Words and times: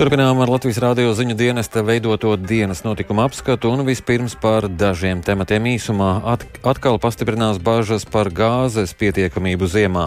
Turpinām 0.00 0.38
ar 0.40 0.48
Latvijas 0.48 0.78
rādio 0.80 1.10
ziņu 1.12 1.34
dienesta 1.36 1.82
veidoto 1.84 2.30
dienas 2.40 2.78
notikumu 2.86 3.20
apskatu 3.26 3.68
un 3.68 3.82
vispirms 3.84 4.32
par 4.40 4.64
dažiem 4.64 5.20
tematiem 5.20 5.68
īsumā. 5.74 6.22
At 6.24 6.46
atkal 6.64 6.96
pastiprinās 6.96 7.60
bažas 7.60 8.08
par 8.08 8.30
gāzes 8.32 8.96
pietiekamību 8.96 9.68
ziemā. 9.68 10.06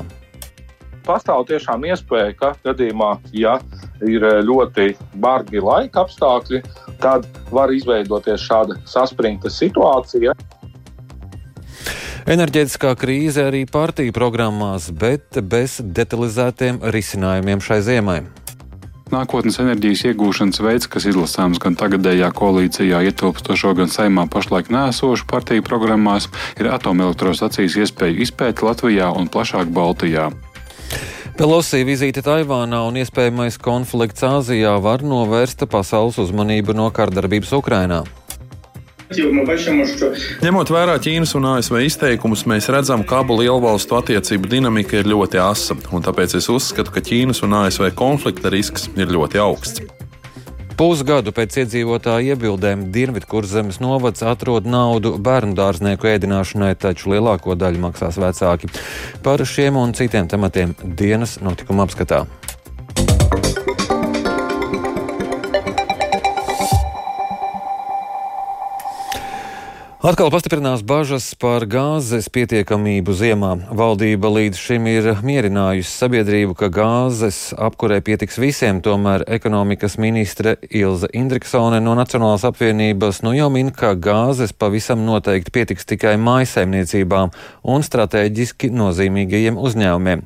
Pastāv 1.05 1.45
tiešām 1.45 1.85
iespēja, 1.91 2.33
ka 2.33 2.51
gadījumā, 2.65 3.11
ja 3.37 3.59
ir 4.01 4.25
ļoti 4.49 4.95
bargi 5.21 5.61
laika 5.61 6.07
apstākļi, 6.07 6.65
tad 6.97 7.29
var 7.53 7.69
izveidoties 7.69 8.49
šāda 8.49 8.81
saspringta 8.89 9.53
situācija. 9.53 10.33
Enerģētiskā 12.25 12.97
krīze 12.97 13.45
arī 13.45 13.67
partiju 13.69 14.17
programmās, 14.17 14.89
bet 14.89 15.37
bez 15.37 15.83
detalizētiem 15.85 16.81
risinājumiem 16.81 17.61
šai 17.61 17.85
ziemai. 17.85 18.23
Nākotnes 19.13 19.59
enerģijas 19.61 20.07
iegūšanas 20.09 20.61
veids, 20.63 20.87
kas 20.89 21.05
izlasāms 21.05 21.59
gan 21.61 21.75
tagadējā 21.77 22.31
koalīcijā 22.33 23.03
ietilpstošo, 23.09 23.75
gan 23.77 23.91
saimā 23.93 24.25
pašlaik 24.31 24.71
nēsošu 24.73 25.27
partiju 25.29 25.65
programmās, 25.67 26.29
ir 26.57 26.71
atomelektrostacijas 26.73 27.77
iespēju 27.83 28.25
izpēta 28.25 28.65
Latvijā 28.65 29.11
un 29.13 29.29
plašāk 29.29 29.69
Baltijā. 29.75 30.31
Pelosī 31.37 31.83
vizīte 31.85 32.21
Taivānā 32.25 32.83
un 32.87 32.97
iespējamais 33.01 33.59
konflikts 33.61 34.25
Āzijā 34.25 34.73
var 34.81 35.05
novērst 35.05 35.65
pasaules 35.69 36.19
uzmanību 36.21 36.77
no 36.77 36.89
kārdarbības 36.93 37.53
Ukrainā. 37.57 38.03
Ņemot 40.43 40.73
vērā 40.73 40.97
Ķīnas 41.03 41.35
un 41.39 41.49
ASV 41.55 41.79
izteikumus, 41.87 42.45
mēs 42.49 42.69
redzam, 42.73 43.05
ka 43.07 43.21
abu 43.23 43.37
lielvalstu 43.41 43.99
attiecību 43.99 44.51
dinamika 44.51 44.99
ir 44.99 45.09
ļoti 45.09 45.41
asa, 45.43 45.77
un 45.93 46.05
tāpēc 46.05 46.37
es 46.39 46.49
uzskatu, 46.51 46.93
ka 46.93 47.03
Ķīnas 47.03 47.43
un 47.45 47.57
ASV 47.63 47.91
konflikta 47.97 48.53
risks 48.53 48.89
ir 48.97 49.13
ļoti 49.13 49.41
augsts. 49.43 49.83
Pusgadu 50.73 51.29
pēc 51.35 51.59
iedzīvotāju 51.61 52.33
iebildēm 52.33 52.87
Dienvidkurzemes 52.93 53.77
novads 53.83 54.23
atrod 54.25 54.65
naudu 54.65 55.13
bērnu 55.21 55.53
dārznieku 55.59 56.09
ēdināšanai, 56.09 56.71
taču 56.81 57.13
lielāko 57.13 57.53
daļu 57.59 57.83
maksās 57.83 58.17
vecāki. 58.17 58.71
Par 59.23 59.45
šiem 59.45 59.77
un 59.77 59.93
citiem 59.93 60.29
tematiem 60.31 60.73
dienas 60.83 61.37
notikuma 61.45 61.85
apskatā. 61.85 62.23
Atkal 70.03 70.27
pastiprinās 70.33 70.81
bažas 70.83 71.29
par 71.39 71.63
gāzes 71.63 72.25
pietiekamību 72.35 73.13
ziemā. 73.15 73.53
Valdība 73.71 74.27
līdz 74.35 74.57
šim 74.59 74.87
ir 74.91 75.05
mierinājusi 75.23 75.87
sabiedrību, 75.87 76.57
ka 76.59 76.67
gāzes 76.75 77.37
apkurē 77.55 78.01
pietiks 78.03 78.35
visiem, 78.35 78.81
tomēr 78.83 79.23
ekonomikas 79.31 79.95
ministre 80.03 80.57
Ilza 80.67 81.07
Indriksone 81.15 81.79
no 81.79 81.93
Nacionālās 81.95 82.43
apvienības 82.49 83.21
nu 83.23 83.31
jau 83.37 83.47
min, 83.55 83.69
ka 83.71 83.93
gāzes 83.95 84.51
pavisam 84.51 85.05
noteikti 85.07 85.53
pietiks 85.55 85.87
tikai 85.87 86.17
mājsaimniecībām 86.19 87.31
un 87.71 87.87
strateģiski 87.87 88.73
nozīmīgajiem 88.75 89.55
uzņēmumiem. 89.55 90.25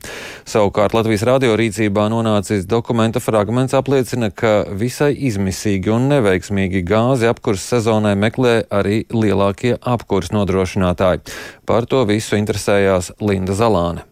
Savukārt 0.49 0.97
Latvijas 0.97 1.27
radio 1.29 1.53
rīcībā 1.53 2.07
nonācis 2.09 2.65
dokumenta 2.65 3.21
fragments 3.21 3.77
apliecina, 3.77 4.33
ka 4.33 4.63
visai 4.73 5.13
izmisīgi 5.29 5.93
un 5.93 6.09
neveiksmīgi 6.15 6.81
gāzi 6.81 7.29
apkurs 7.29 7.69
sezonai 7.75 8.17
meklē 8.17 8.57
arī 8.73 9.03
lielākie 9.13 9.66
lielākie 9.67 9.77
apkurs 9.83 10.31
nodrošinātāji. 10.31 11.27
Par 11.65 11.85
to 11.85 12.05
visu 12.07 12.37
interesējās 12.37 13.11
Linda 13.19 13.53
Zalāne. 13.53 14.06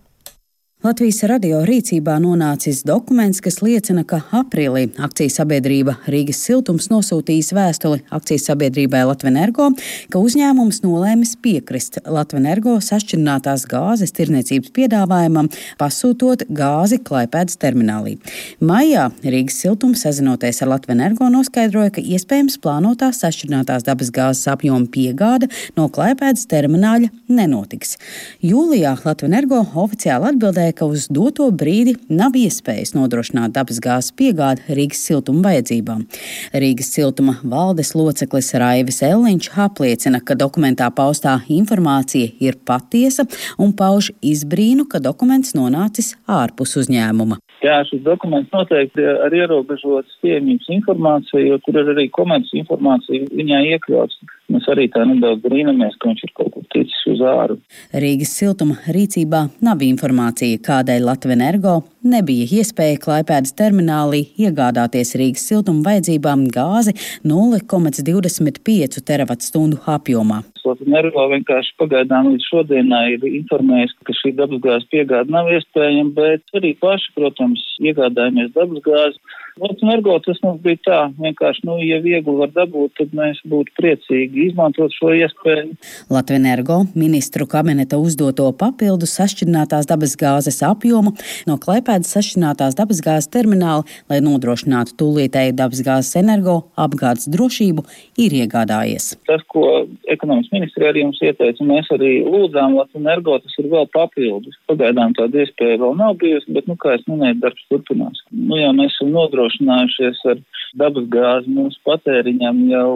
Latvijas 0.86 1.24
radio 1.26 1.64
rīcībā 1.66 2.20
nonācis 2.22 2.84
dokuments, 2.86 3.40
kas 3.42 3.56
liecina, 3.66 4.04
ka 4.06 4.20
aprīlī 4.38 4.84
akcijas 5.02 5.40
sabiedrība 5.40 5.96
Rīgas 6.14 6.44
siltums 6.46 6.92
nosūtījis 6.92 7.48
vēstuli 7.58 8.04
akcijas 8.14 8.46
sabiedrībai 8.52 9.02
Latvenergo, 9.10 9.72
ka 10.14 10.22
uzņēmums 10.22 10.84
nolēmis 10.84 11.32
piekrist 11.42 11.98
Latvenergo 12.06 12.76
sašķirinātās 12.86 13.64
gāzes 13.72 14.14
tirniecības 14.14 14.70
piedāvājumam, 14.76 15.50
pasūtot 15.82 16.44
gāzi 16.54 17.00
Klaipēdas 17.08 17.58
terminālī. 17.64 18.20
Maijā 18.62 19.08
Rīgas 19.26 19.58
siltums 19.64 20.06
sazinoties 20.06 20.62
ar 20.62 20.74
Latvenergo 20.76 21.32
noskaidroja, 21.34 21.96
ka 21.98 22.06
iespējams 22.06 22.60
plānotā 22.62 23.10
sašķirinātās 23.16 23.88
dabas 23.90 24.14
gāzes 24.14 24.46
apjoma 24.54 24.86
piegāde 24.94 25.50
no 25.80 25.90
Klaipēdas 25.90 26.46
termināļa 26.54 27.10
nenotiks. 27.42 27.98
Jūlijā 28.46 28.94
Latvenergo 29.02 29.66
oficiāli 29.74 30.36
atbildēja, 30.36 30.75
ka 30.76 30.88
uz 30.90 31.08
doto 31.12 31.48
brīdi 31.52 31.96
nav 32.10 32.36
iespējas 32.38 32.94
nodrošināt 32.98 33.56
dabasgāzes 33.56 34.14
piegādi 34.20 34.76
Rīgas 34.78 35.02
siltuma 35.08 35.50
vajadzībām. 35.50 36.06
Rīgas 36.54 36.92
siltuma 36.96 37.38
valdes 37.44 37.94
loceklis 37.96 38.54
Raivis 38.60 39.02
Elliņš 39.06 39.52
apliecina, 39.66 40.22
ka 40.22 40.38
dokumentā 40.40 40.92
paustā 40.96 41.40
informācija 41.52 42.34
ir 42.44 42.60
patiesa 42.68 43.28
un 43.58 43.74
pauž 43.78 44.12
izbrīnu, 44.22 44.88
ka 44.92 45.02
dokuments 45.04 45.56
nonācis 45.58 46.14
ārpus 46.28 46.76
uzņēmuma. 46.84 47.40
Jā, 47.66 47.80
šis 47.88 48.04
dokuments 48.06 48.52
noteikti 48.54 49.04
ar 49.26 49.34
ierobežotas 49.34 50.20
pieejamības 50.22 50.68
informāciju, 50.76 51.46
jo 51.50 51.60
tur 51.66 51.80
ir 51.82 51.94
arī 51.96 52.10
komerces 52.14 52.54
informācija 52.60 53.30
viņā 53.32 53.62
iekļauts. 53.72 54.20
Mēs 54.54 54.68
arī 54.70 54.86
tā 54.94 55.02
nedaudz 55.10 55.42
brīnamies, 55.42 55.96
ka 55.98 56.12
viņš 56.12 56.24
ir 56.28 56.32
kaut 56.38 56.52
kur 56.54 56.66
ticis 56.74 57.02
uz 57.10 57.22
āru. 57.26 57.58
Rīgas 58.04 58.34
siltuma 58.38 58.78
rīcībā 58.94 59.42
nav 59.66 59.82
informācija, 59.82 60.62
kādēļ 60.68 61.08
Latvijas 61.08 61.38
energo 61.40 61.74
nebija 62.06 62.46
iespēja 62.60 63.00
Klaipēdas 63.02 63.56
terminālī 63.58 64.22
iegādāties 64.38 65.16
Rīgas 65.18 65.48
siltuma 65.50 65.88
vajadzībām 65.90 66.46
gāzi 66.54 66.94
0,25 67.26 69.02
terawatstundu 69.10 69.82
apjomā. 69.96 70.44
Latvijas 70.66 70.92
energo 70.92 71.26
vienkārši 71.34 71.74
pagaidām 71.82 72.30
līdz 72.34 72.46
šodienai 72.52 73.06
ir 73.16 73.26
informējis, 73.32 73.98
ka 74.06 74.14
šī 74.18 74.36
dabasgāzes 74.38 74.90
piegāde 74.94 75.34
nav 75.34 75.50
iespējama, 75.58 76.14
bet 76.20 76.58
arī 76.58 76.76
paši, 76.82 77.12
protams, 77.18 77.66
iegādājamies 77.82 78.54
dabasgāzi. 78.54 79.22
Latvijas 79.56 79.84
energo 79.84 80.18
tas 80.20 80.40
mums 80.44 80.60
bija 80.60 80.78
tā, 80.84 80.98
vienkārši, 81.16 81.62
nu, 81.64 81.78
ja 81.80 82.02
viegli 82.04 82.34
var 82.36 82.50
dabūt, 82.52 82.92
tad 83.00 83.14
mēs 83.16 83.38
būtu 83.48 83.72
priecīgi 83.80 84.50
izmantot 84.50 84.92
šo 84.92 85.14
iespēju. 85.16 85.78
Latvijas 86.12 86.42
energo 86.42 86.82
ministru 86.92 87.48
kabineta 87.48 87.96
uzdoto 87.96 88.50
papildu 88.60 89.08
sašķidrinātās 89.08 89.88
dabasgāzes 89.88 90.60
apjomu 90.68 91.14
no 91.48 91.56
Klaipēdas 91.64 92.12
sašķidrinātās 92.18 92.76
dabasgāzes 92.76 93.32
termināla, 93.32 93.86
lai 94.12 94.20
nodrošinātu 94.26 94.98
tūlītēju 95.00 95.56
dabasgāzes 95.56 96.20
energo 96.20 96.58
apgādes 96.76 97.30
drošību, 97.32 97.88
ir 98.20 98.36
iegādājies. 98.42 99.14
Tas, 99.32 99.48
ko 99.56 99.86
ekonomikas 100.12 100.52
ministrija 100.52 100.92
arī 100.92 101.06
jums 101.06 101.24
ieteica, 101.24 101.70
mēs 101.72 101.88
arī 101.96 102.12
lūdzām 102.28 102.76
Latvijas 102.82 103.06
energo, 103.06 103.40
tas 103.40 103.56
ir 103.64 103.72
vēl 103.72 103.88
papildus. 103.96 104.60
Pagaidām 104.68 105.16
tāda 105.16 105.46
iespēja 105.46 105.80
vēl 105.80 105.96
nav 106.04 106.20
bijusi, 106.20 106.52
bet, 106.60 106.68
nu, 106.68 106.76
kā 106.76 107.00
es 107.00 107.08
minēju, 107.08 107.40
darbs 107.48 107.66
turpinās. 107.72 108.20
Nu, 108.36 108.60
jā, 108.60 108.76
mēs 108.76 108.92
esam 108.98 109.16
nodrošināti 109.16 109.45
nodrošinājušies 109.46 110.22
ar 110.32 110.40
dabasgāzi 110.80 111.52
mūsu 111.52 111.80
patēriņam 111.86 112.62
jau 112.72 112.92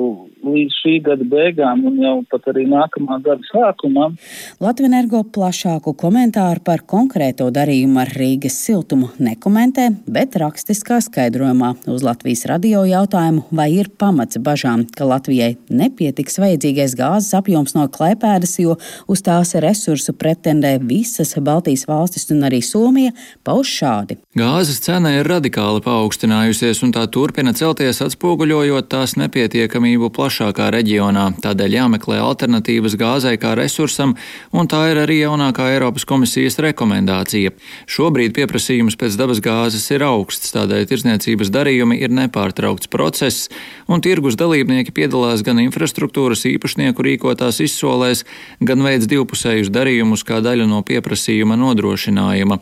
līdz 0.46 0.78
šī 0.80 0.94
gada 1.04 1.26
beigām 1.28 1.84
un 1.90 2.00
jau 2.02 2.16
pat 2.32 2.48
arī 2.52 2.64
nākamā 2.70 3.20
gada 3.26 3.44
sākumam. 3.50 4.16
Latvijas 4.64 4.90
energo 4.90 5.22
plašāku 5.36 5.94
komentāru 6.00 6.64
par 6.66 6.82
konkrēto 6.88 7.50
darījumu 7.54 8.00
ar 8.02 8.14
Rīgas 8.16 8.56
siltumu 8.64 9.12
nekomentē, 9.20 9.90
bet 10.08 10.38
rakstiskā 10.40 11.02
skaidrojumā 11.04 11.74
uz 11.92 12.06
Latvijas 12.06 12.46
radio 12.50 12.86
jautājumu, 12.88 13.44
vai 13.52 13.68
ir 13.76 13.92
pamats 14.00 14.40
bažām, 14.42 14.86
ka 14.96 15.08
Latvijai 15.10 15.52
nepietiks 15.70 16.40
vajadzīgais 16.42 16.96
gāzes 17.00 17.36
apjoms 17.38 17.76
no 17.78 17.86
klēpēdas, 17.92 18.56
jo 18.64 18.80
uz 19.12 19.24
tās 19.26 19.54
resursu 19.60 20.16
pretendē 20.18 20.78
visas 20.82 21.36
Baltijas 21.44 21.86
valstis 21.90 22.30
un 22.34 22.48
arī 22.48 22.64
Somija, 22.66 23.14
pauž 23.44 23.76
šādi. 23.82 24.20
Gāzes 24.40 24.82
cena 24.84 25.14
ir 25.20 25.28
radikāli 25.30 25.84
paaugstināta 25.86 26.30
palielinājusies 26.40 26.84
un 26.86 26.94
tā 26.94 27.08
turpina 27.10 27.54
celties, 27.54 27.69
atspoguļojot 27.78 28.88
tās 28.90 29.14
nepietiekamību 29.20 30.10
plašākā 30.16 30.70
reģionā. 30.74 31.26
Tādēļ 31.44 31.76
jāmeklē 31.76 32.18
alternatīvas 32.24 32.96
gāzei 32.98 33.36
kā 33.38 33.52
resursam, 33.60 34.16
un 34.50 34.70
tā 34.72 34.80
ir 34.90 35.02
arī 35.04 35.20
jaunākā 35.22 35.68
Eiropas 35.76 36.08
komisijas 36.10 36.58
rekomendācija. 36.66 37.52
Šobrīd 37.86 38.34
pieprasījums 38.38 38.98
pēc 39.00 39.18
dabas 39.20 39.42
gāzes 39.46 39.86
ir 39.94 40.06
augsts, 40.08 40.54
tādēļ 40.56 40.88
tirzniecības 40.90 41.52
darījumi 41.54 42.00
ir 42.02 42.14
nepārtraukts 42.16 42.90
process, 42.90 43.52
un 43.88 44.02
tirgus 44.02 44.40
dalībnieki 44.40 44.96
piedalās 44.96 45.44
gan 45.46 45.62
infrastruktūras 45.62 46.48
īpašnieku 46.50 47.06
rīkotās 47.06 47.62
izsolēs, 47.66 48.26
gan 48.64 48.82
veids 48.86 49.10
divpusējus 49.12 49.70
darījumus 49.76 50.26
kā 50.26 50.42
daļu 50.46 50.66
no 50.72 50.82
pieprasījuma 50.88 51.60
nodrošinājuma. 51.60 52.62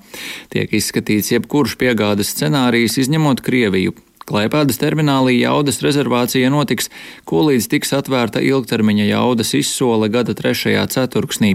Tiek 0.52 0.76
izskatīts 0.82 1.32
jebkurš 1.36 1.78
piegādes 1.80 2.34
scenārijs, 2.36 3.00
izņemot 3.06 3.46
Krieviju. 3.46 3.96
Klaipēdas 4.28 4.76
terminālī 4.76 5.38
jaudas 5.38 5.78
rezervācija 5.80 6.50
notiks, 6.52 6.90
ko 7.24 7.46
līdz 7.48 7.70
tiks 7.72 7.94
atvērta 7.96 8.42
ilgtermiņa 8.44 9.06
jaudas 9.08 9.54
izsole 9.56 10.10
gada 10.12 10.34
trešajā 10.36 10.82
ceturksnī. 10.92 11.54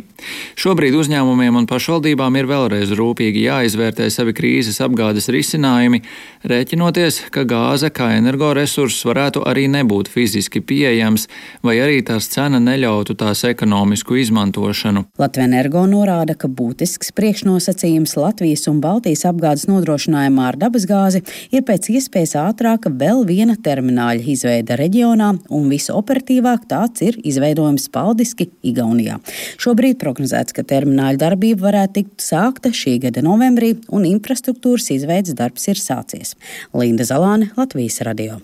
Šobrīd 0.57 0.97
uzņēmumiem 0.97 1.59
un 1.61 1.67
pašvaldībām 1.69 2.39
ir 2.41 2.49
vēlreiz 2.49 2.95
rūpīgi 2.97 3.43
jāizvērtē 3.45 4.07
savi 4.09 4.33
krīzes 4.39 4.81
apgādes 4.87 5.29
risinājumi, 5.29 6.01
rēķinoties, 6.49 7.19
ka 7.35 7.45
gāze 7.45 7.91
kā 7.93 8.15
energoresurss 8.17 9.05
varētu 9.05 9.45
arī 9.53 9.67
nebūt 9.75 10.09
fiziski 10.09 10.65
pieejams, 10.65 11.29
vai 11.61 11.77
arī 11.85 12.01
tās 12.09 12.31
cena 12.33 12.57
neļautu 12.57 13.19
tās 13.21 13.45
ekonomisku 13.51 14.17
izmantošanu. 14.23 15.05
Latvijas 15.21 15.51
energo 15.51 15.85
norāda, 15.93 16.39
ka 16.41 16.49
būtisks 16.49 17.13
priekšnosacījums 17.21 18.17
Latvijas 18.17 18.65
un 18.73 18.81
Baltijas 18.81 19.29
apgādes 19.29 19.69
nodrošinājumā 19.69 20.49
ar 20.55 20.61
dabasgāzi 20.65 21.21
ir 21.53 21.69
pēc 21.69 21.93
iespējas 21.99 22.37
ātrāk 22.41 22.62
ātrāka 22.63 22.93
vēl 22.95 23.25
viena 23.27 23.57
termināļa 23.59 24.23
izveida 24.31 24.77
reģionā, 24.79 25.33
un 25.51 25.65
visoperatīvāk 25.71 26.69
tāds 26.71 27.03
ir 27.03 27.19
izveidojums 27.27 27.89
Paldiski, 27.91 28.51
Igaunijā. 28.63 29.19
Šobrīd 29.59 29.99
prognozēts, 29.99 30.55
ka 30.55 30.63
termināļa 30.63 31.19
darbība 31.19 31.67
varētu 31.67 31.97
tikt 31.99 32.23
sākta 32.23 32.71
šī 32.71 33.01
gada 33.09 33.25
novembrī, 33.27 33.75
un 33.91 34.07
infrastruktūras 34.07 34.93
izveidas 34.95 35.35
darbs 35.35 35.67
ir 35.73 35.83
sācies. 35.83 36.37
Linda 36.73 37.03
Zalāne, 37.09 37.51
Latvijas 37.59 37.99
radio. 38.07 38.39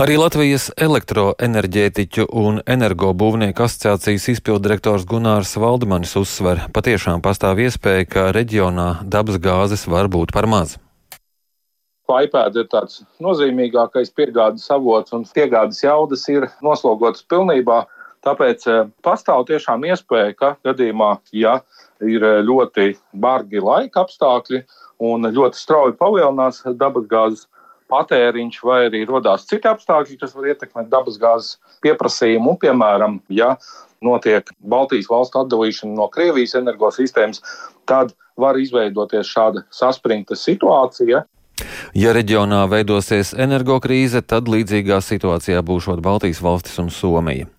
Arī 0.00 0.16
Latvijas 0.16 0.70
elektroenerģētiķu 0.80 2.30
un 2.32 2.62
energobūvnieku 2.64 3.66
asociācijas 3.66 4.30
izpildirektors 4.38 5.04
Gunārs 5.04 5.58
Valdemanis 5.60 6.16
uzsver, 6.16 6.70
patiešām 6.72 7.20
pastāv 7.20 7.60
iespēja, 7.66 8.08
ka 8.08 8.30
reģionā 8.32 9.02
dabas 9.04 9.42
gāzes 9.42 9.84
var 9.90 10.08
būt 10.08 10.32
par 10.32 10.48
maz. 10.48 10.78
Klaipēda 12.10 12.64
ir 12.64 12.68
tāds 12.72 13.04
nozīmīgākais 13.22 14.10
piegādes 14.18 14.66
avots 14.74 15.14
un 15.14 15.22
piegādes 15.36 15.84
jaudas 15.84 16.26
ir 16.32 16.48
noslogotas 16.66 17.22
pilnībā. 17.30 17.84
Tāpēc 18.26 18.66
eh, 18.68 18.80
pastāv 19.06 19.46
tiešām 19.48 19.86
iespēja, 19.88 20.34
ka 20.36 20.48
gadījumā, 20.66 21.12
ja 21.32 21.60
ir 22.02 22.26
eh, 22.26 22.40
ļoti 22.44 22.90
bargi 23.22 23.62
laika 23.62 24.02
apstākļi 24.02 24.64
un 25.06 25.30
ļoti 25.30 25.56
strauji 25.56 25.96
palielinās 26.00 26.60
dabasgāzes 26.82 27.46
patēriņš, 27.90 28.60
vai 28.66 28.80
arī 28.88 29.04
radās 29.08 29.46
citi 29.50 29.70
apstākļi, 29.70 30.18
kas 30.20 30.34
var 30.36 30.50
ietekmēt 30.52 30.90
dabasgāzes 30.92 31.56
pieprasījumu. 31.84 32.56
Piemēram, 32.62 33.18
ja 33.32 33.54
notiek 34.04 34.50
Baltijas 34.60 35.10
valstu 35.10 35.44
atdalīšana 35.44 35.96
no 35.96 36.10
Krievijas 36.12 36.56
energosistēmas, 36.58 37.42
tad 37.90 38.14
var 38.40 38.58
izveidoties 38.60 39.30
šāda 39.30 39.64
saspringta 39.74 40.38
situācija. 40.38 41.24
Ja 41.94 42.14
reģionā 42.16 42.64
veidosies 42.70 43.34
energokrīze, 43.34 44.22
tad 44.22 44.50
līdzīgā 44.50 45.00
situācijā 45.04 45.62
būšot 45.66 46.02
Baltijas 46.04 46.42
valstis 46.44 46.78
un 46.82 46.90
Somija. 46.94 47.50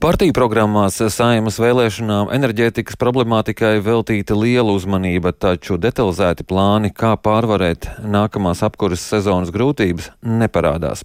Partiju 0.00 0.32
programmās 0.32 0.94
saimas 1.12 1.58
vēlēšanām 1.60 2.30
enerģētikas 2.32 2.96
problemātikai 2.96 3.82
veltīta 3.84 4.32
liela 4.32 4.72
uzmanība, 4.72 5.34
taču 5.36 5.76
detalizēti 5.76 6.46
plāni, 6.48 6.88
kā 6.88 7.10
pārvarēt 7.20 7.84
nākamās 8.00 8.62
apkuras 8.64 9.02
sezonas 9.04 9.52
grūtības, 9.52 10.06
neparādās. 10.24 11.02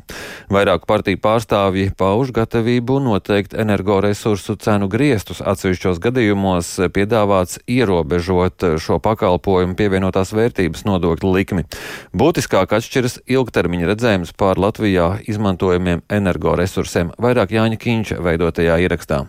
Vairāk 0.47 0.86
partiju 0.88 1.19
pārstāvji 1.25 1.89
pauž 2.00 2.31
gatavību 2.38 3.01
noteikt 3.03 3.57
energoresursu 3.59 4.56
cenu 4.63 4.88
griestus. 4.88 5.44
Atsevišķos 5.44 6.00
gadījumos 6.00 6.71
piedāvāts 6.95 7.59
ierobežot 7.68 8.63
šo 8.80 9.01
pakalpojumu 9.03 9.75
pievienotās 9.75 10.31
vērtības 10.39 10.88
nodokļu 10.88 11.33
likmi. 11.36 11.68
Būtiskāk 12.15 12.77
atšķiras 12.80 13.19
ilgtermiņa 13.27 13.91
redzējums 13.91 14.33
pār 14.39 14.63
Latvijā 14.69 15.12
izmantojamiem 15.27 16.07
energoresursiem. 16.07 17.12
Vairāk 17.19 17.57
Jāņa 17.59 17.83
Kīņša 17.83 18.24
veidotajā 18.24 18.85
ierakstā. 18.86 19.26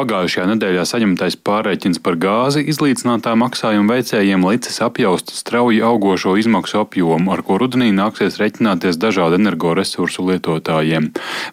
Pagājušajā 0.00 0.46
nedēļā 0.48 0.82
saņemtais 0.88 1.34
pārreikins 1.44 1.98
par 2.00 2.14
gāzi 2.16 2.62
izlīdzinātā 2.72 3.34
maksājuma 3.36 3.98
veicējiem 3.98 4.46
licis 4.48 4.78
apjaust 4.80 5.28
strauji 5.36 5.82
augošo 5.84 6.38
izmaksu 6.40 6.78
apjomu, 6.80 7.34
ar 7.34 7.42
ko 7.44 7.58
rudenī 7.60 7.90
nāksies 7.92 8.38
reķināties 8.40 8.96
dažādu 8.96 9.36
energoresursu 9.36 10.24
lietotājiem. 10.24 11.10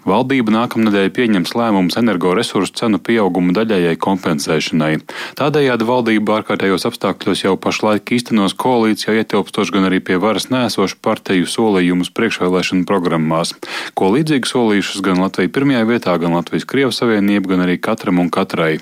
Valdība 0.07 0.53
nākamnedēļ 0.55 1.09
pieņems 1.17 1.51
lēmumus 1.59 1.99
energoresursu 1.99 2.77
cenu 2.79 3.01
pieauguma 3.03 3.51
daļējai 3.57 3.97
kompensēšanai. 4.05 4.93
Tādējādi 5.41 5.89
valdība 5.91 6.39
ārkārtējos 6.39 6.87
apstākļos 6.87 7.43
jau 7.43 7.57
pašlaik 7.59 8.15
īstenos 8.15 8.55
koalīcijā 8.55 9.17
ietilpstoši 9.25 9.75
gan 9.75 9.89
arī 9.89 9.99
pie 9.99 10.21
varas 10.23 10.47
nēsošu 10.53 11.01
partiju 11.03 11.51
solījumus 11.51 12.13
priekšvēlēšanu 12.15 12.87
programmās, 12.87 13.57
ko 13.91 14.13
līdzīgi 14.15 14.53
solījušas 14.55 15.03
gan 15.03 15.19
Latvija 15.25 15.51
pirmajā 15.51 15.83
vietā, 15.91 16.15
gan 16.23 16.39
Latvijas 16.39 16.69
Krievijas 16.69 17.03
Savienība, 17.03 17.57
gan 17.57 17.67
arī 17.67 17.75
katram 17.81 18.23
un 18.23 18.31
katrai. 18.37 18.77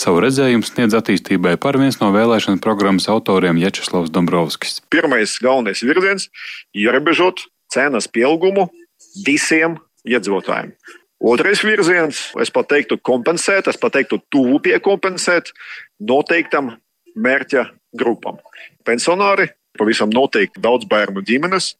Savu 0.00 0.22
redzējumu 0.24 0.64
sniedz 0.64 0.96
attīstībai 0.96 1.56
par 1.60 1.76
viens 1.80 1.98
no 2.00 2.08
vēlēšana 2.14 2.62
programmas 2.64 3.08
autoriem 3.12 3.60
Ječeslavs 3.60 4.12
Dombrovskis. 4.14 4.80
Pirmais 4.92 5.36
galvenais 5.44 5.84
virziens- 5.84 6.30
ierobežot 6.82 7.44
cenas 7.72 8.08
pieaugumu 8.08 8.70
visiem 9.26 9.76
iedzīvotājiem. 10.08 10.72
Otrais 11.20 11.60
virziens, 11.60 12.32
es 12.40 12.50
pat 12.50 12.70
teiktu, 12.72 12.96
kompensēt, 12.96 13.68
es 13.68 13.76
pat 13.76 13.92
teiktu, 13.92 14.22
tuvu 14.32 14.60
pie 14.64 14.78
kompensēt 14.80 15.52
noteiktam 16.00 16.78
mērķa 17.12 17.66
grupam. 17.92 18.38
Pensionāri, 18.88 19.50
pavisam 19.76 20.08
noteikti 20.08 20.62
daudz 20.64 20.88
bērnu 20.88 21.20
ģimenes, 21.20 21.74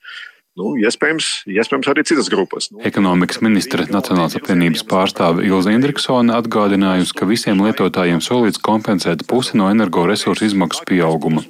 Nu, 0.58 0.72
iespējams, 0.82 1.26
iespējams, 1.46 1.88
arī 1.92 2.02
citas 2.02 2.26
grupas. 2.32 2.66
Nu, 2.72 2.80
Ekonomikas 2.82 3.38
ministra 3.38 3.84
Nacionālās 3.86 4.34
apvienības 4.34 4.82
pārstāve 4.90 5.44
Ilza 5.46 5.70
Indriksone 5.70 6.34
atgādinājusi, 6.34 7.14
ka 7.14 7.28
visiem 7.28 7.60
lietotājiem 7.62 8.18
solīts 8.24 8.58
kompensēt 8.58 9.22
pusi 9.30 9.54
no 9.60 9.68
energoresursu 9.70 10.48
izmaksu 10.48 10.82
pieauguma. 10.90 11.44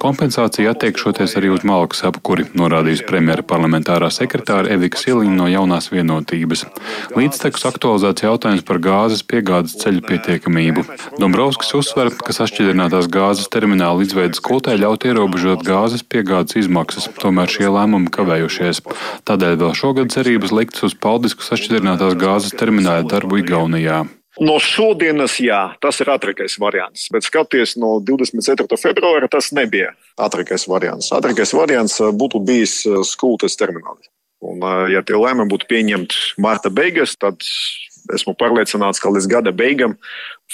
Kompensācija 0.00 0.72
attiekšoties 0.72 1.36
arī 1.36 1.50
uz 1.52 1.66
malkas 1.68 2.00
apkuri, 2.08 2.46
norādījusi 2.56 3.04
premjera 3.10 3.44
parlamentārā 3.44 4.08
sekretāra 4.08 4.72
Evika 4.72 5.02
Siliņa 5.02 5.36
no 5.36 5.50
jaunās 5.52 5.90
vienotības. 5.92 6.64
Līdztekus 7.12 7.68
aktualizēts 7.68 8.24
jautājums 8.24 8.64
par 8.64 8.80
gāzes 8.80 9.20
piegādes 9.20 9.76
ceļu 9.84 10.00
pietiekamību. 10.08 10.86
Dombrovskis 11.20 11.74
uzsver, 11.76 12.14
ka 12.24 12.32
sašķidrinātās 12.40 13.12
gāzes 13.12 13.52
termināla 13.52 14.08
izveidas 14.08 14.40
kultē 14.40 14.80
ļaut 14.80 15.04
ierobežot 15.12 15.68
gāzes 15.68 16.08
piegādes 16.08 16.56
izmaksas, 16.64 17.12
tomēr 17.20 17.52
šie 17.52 17.68
lēmumi 17.68 18.08
kavējuši 18.16 18.45
kavējušies. 18.46 18.82
Tādēļ 19.26 19.58
vēl 19.60 19.74
šogad 19.74 20.12
cerības 20.12 20.52
liktas 20.52 20.84
uz 20.86 20.94
paldisku 20.94 21.42
sašķidrinātās 21.42 22.16
gāzes 22.16 22.54
termināla 22.56 23.06
darbu 23.06 23.42
Igaunijā. 23.42 24.06
No 24.38 24.58
šodienas, 24.60 25.38
jā, 25.40 25.76
tas 25.80 25.98
ir 26.00 26.10
ātrākais 26.12 26.58
variants, 26.60 27.08
bet 27.08 27.24
skatoties 27.24 27.78
no 27.80 28.00
24. 28.04 28.68
februāra, 28.76 29.30
tas 29.32 29.48
nebija 29.56 29.94
ātrākais 30.20 30.68
variants. 30.68 31.08
Ātrākais 31.10 31.54
variants 31.56 31.96
uh, 32.02 32.12
būtu 32.12 32.42
bijis 32.44 32.82
uh, 32.84 33.00
skultas 33.00 33.56
termināls. 33.56 34.10
Un, 34.44 34.60
uh, 34.60 34.84
ja 34.92 35.00
tie 35.00 35.16
lēmumi 35.16 35.48
būtu 35.48 35.70
pieņemti 35.70 36.36
marta 36.36 36.68
beigas, 36.68 37.16
tad 37.16 37.40
esmu 38.14 38.36
pārliecināts, 38.38 39.00
ka 39.02 39.10
līdz 39.10 39.28
gada 39.30 39.52
beigām 39.56 39.96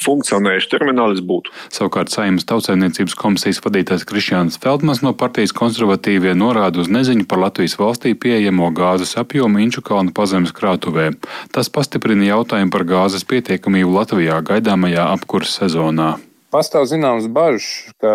funkcionējuši 0.02 0.70
terminālis 0.72 1.20
būtu. 1.26 1.52
Savukārt 1.74 2.12
Saimnes 2.14 2.46
tautsēmniecības 2.48 3.16
komisijas 3.18 3.60
vadītājs 3.64 4.06
Krišjāns 4.08 4.58
Feldmans 4.62 5.02
no 5.04 5.12
partijas 5.18 5.54
konservatīvie 5.56 6.32
norāda 6.38 6.80
uz 6.82 6.90
neziņu 6.92 7.28
par 7.28 7.44
Latvijas 7.44 7.76
valstī 7.80 8.14
pieejamo 8.16 8.72
gāzes 8.76 9.14
apjomu 9.20 9.62
Inčukalnu 9.66 10.14
pazemes 10.16 10.54
krātuvē. 10.56 11.12
Tas 11.52 11.72
pastiprina 11.72 12.30
jautājumu 12.32 12.72
par 12.72 12.88
gāzes 12.88 13.28
pietiekamību 13.28 13.96
Latvijā 14.00 14.40
gaidāmajā 14.48 15.08
apkurses 15.12 15.60
sezonā. 15.60 16.14
Pastāv 16.52 16.84
zināms 16.84 17.30
bažas, 17.32 17.94
ka 18.02 18.10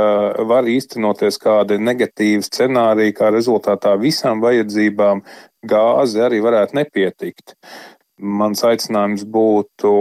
var 0.46 0.68
īstenoties 0.70 1.40
kādi 1.42 1.80
negatīvi 1.82 2.46
scenāriji, 2.46 3.16
kā 3.18 3.32
rezultātā 3.34 3.96
visām 3.98 4.44
vajadzībām 4.44 5.24
gāze 5.66 6.22
arī 6.22 6.44
varētu 6.46 6.78
nepietikt. 6.78 7.56
Mans 8.18 8.64
aicinājums 8.66 9.24
būtu 9.30 9.92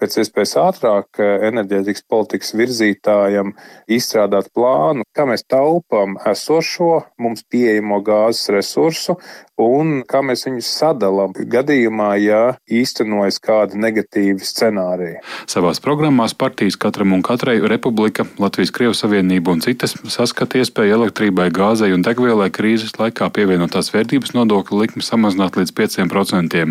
pēc 0.00 0.18
iespējas 0.22 0.54
ātrāk 0.62 1.20
enerģētikas 1.20 2.04
politikas 2.10 2.54
virzītājam 2.58 3.54
izstrādāt 3.88 4.50
plānu, 4.56 5.06
kā 5.16 5.26
mēs 5.28 5.46
taupām 5.48 6.16
esošo 6.28 7.06
mums 7.22 7.44
pieejamo 7.50 8.02
gāzes 8.06 8.50
resursu 8.54 9.16
un 9.60 10.02
kā 10.08 10.20
mēs 10.24 10.44
viņus 10.46 10.68
sadalām 10.78 11.32
gadījumā, 11.36 12.10
ja 12.20 12.40
īstenojas 12.68 13.38
kādi 13.40 13.80
negatīvi 13.80 14.44
scenāriji. 14.44 15.20
Savās 15.48 15.80
programmās 15.82 16.36
partijas 16.36 16.76
katram 16.80 17.14
un 17.16 17.24
katrai 17.24 17.56
republika, 17.64 18.26
Latvijas 18.42 18.72
Krievijas 18.76 19.00
Savienība 19.04 19.54
un 19.54 19.62
citas 19.64 19.96
saskata 20.12 20.60
iespēju 20.60 20.98
elektrībai, 20.98 21.48
gāzei 21.54 21.94
un 21.96 22.04
degvielai 22.04 22.50
krīzes 22.52 22.96
laikā 23.00 23.30
pievienotās 23.32 23.92
vērtības 23.94 24.34
nodokļu 24.36 24.82
likmi 24.82 25.04
samazināt 25.04 25.56
līdz 25.56 25.72
5%. 25.80 26.66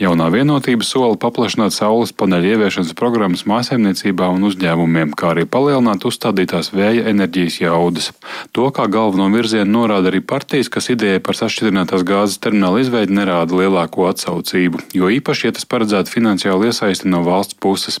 Jaunā 0.00 0.30
vienotība 0.30 0.86
sola 0.86 1.18
paplašināt 1.20 1.74
saules 1.74 2.14
paneļu 2.14 2.54
ieviešanas 2.60 2.92
programmas 2.98 3.46
mājasemniecībā 3.48 4.28
un 4.34 4.44
uzņēmumiem, 4.50 5.14
kā 5.16 5.32
arī 5.32 5.46
palielināt 5.48 6.04
uzstādītās 6.04 6.70
vēja 6.76 7.06
enerģijas 7.08 7.56
jaudas. 7.62 8.10
To 8.56 8.68
kā 8.74 8.84
galveno 8.92 9.30
virzienu 9.32 9.72
norāda 9.78 10.10
arī 10.12 10.20
partijas, 10.20 10.68
kas 10.68 10.90
idejai 10.92 11.22
par 11.24 11.38
sašķidrinātās 11.38 12.04
gāzes 12.04 12.40
terminālu 12.42 12.82
izveidi 12.84 13.16
nerāda 13.16 13.56
lielāko 13.56 14.10
atsaucību, 14.10 14.82
jo 14.92 15.08
īpaši, 15.16 15.48
ja 15.48 15.56
tas 15.56 15.64
paredzētu 15.70 16.12
finansiālu 16.12 16.68
iesaisti 16.68 17.08
no 17.08 17.22
valsts 17.24 17.56
puses. 17.56 17.96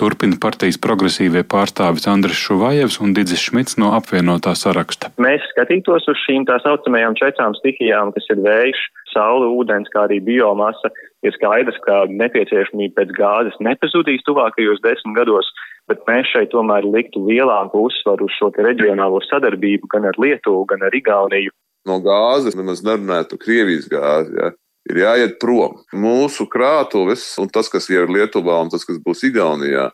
Turpina 0.00 0.36
partijas 0.40 0.76
progresīvie 0.84 1.46
pārstāvis 1.48 2.08
Andris 2.10 2.40
Šuvājevs 2.44 3.00
un 3.00 3.16
Digis 3.16 3.46
Šmits 3.48 3.78
no 3.80 3.94
apvienotā 3.96 4.52
saraksta. 4.58 5.14
Mēs 5.22 5.48
skatītos 5.54 6.10
uz 6.12 6.20
šīm 6.26 6.44
tā 6.50 6.60
saucamajām 6.66 7.16
četrām 7.16 7.56
stihijām, 7.56 8.12
kas 8.12 8.28
ir 8.34 8.44
vējš, 8.44 8.84
saule, 9.14 9.48
ūdens, 9.56 9.90
kā 9.94 10.04
arī 10.08 10.20
biomasa, 10.24 10.90
ir 11.24 11.34
skaidrs, 11.36 11.78
ka 11.86 12.04
nepieciešamība 12.10 12.98
pēc 13.00 13.14
gāzes 13.16 13.60
nepazudīs 13.64 14.24
tuvākajos 14.28 14.82
desmit 14.84 15.16
gados, 15.18 15.48
bet 15.88 16.02
mēs 16.08 16.28
šeit 16.32 16.52
tomēr 16.52 16.86
liktu 16.88 17.24
lielāku 17.28 17.86
uzsvaru 17.88 18.28
uz 18.28 18.36
šo 18.38 18.50
reģionālo 18.58 19.22
sadarbību 19.28 19.90
gan 19.94 20.10
ar 20.10 20.20
Lietuvu, 20.20 20.66
gan 20.70 20.84
ar 20.86 20.94
Igauniju. 20.96 21.54
No 21.88 22.00
gāzes 22.04 22.56
nemaz 22.56 22.84
nerunājot 22.84 23.34
par 23.34 23.42
Krievijas 23.42 23.88
gāzi. 23.92 24.38
Ja. 24.40 24.52
Ir 24.92 25.00
jāiet 25.00 25.38
prom. 25.40 25.78
Mūsu 25.96 26.44
krātuves 26.52 27.24
un 27.40 27.48
tas, 27.52 27.70
kas 27.72 27.88
jau 27.88 28.04
ir 28.04 28.12
Lietuvā 28.12 28.58
un 28.64 28.72
tas, 28.72 28.84
kas 28.84 28.98
būs 29.04 29.24
Igaunijā, 29.30 29.88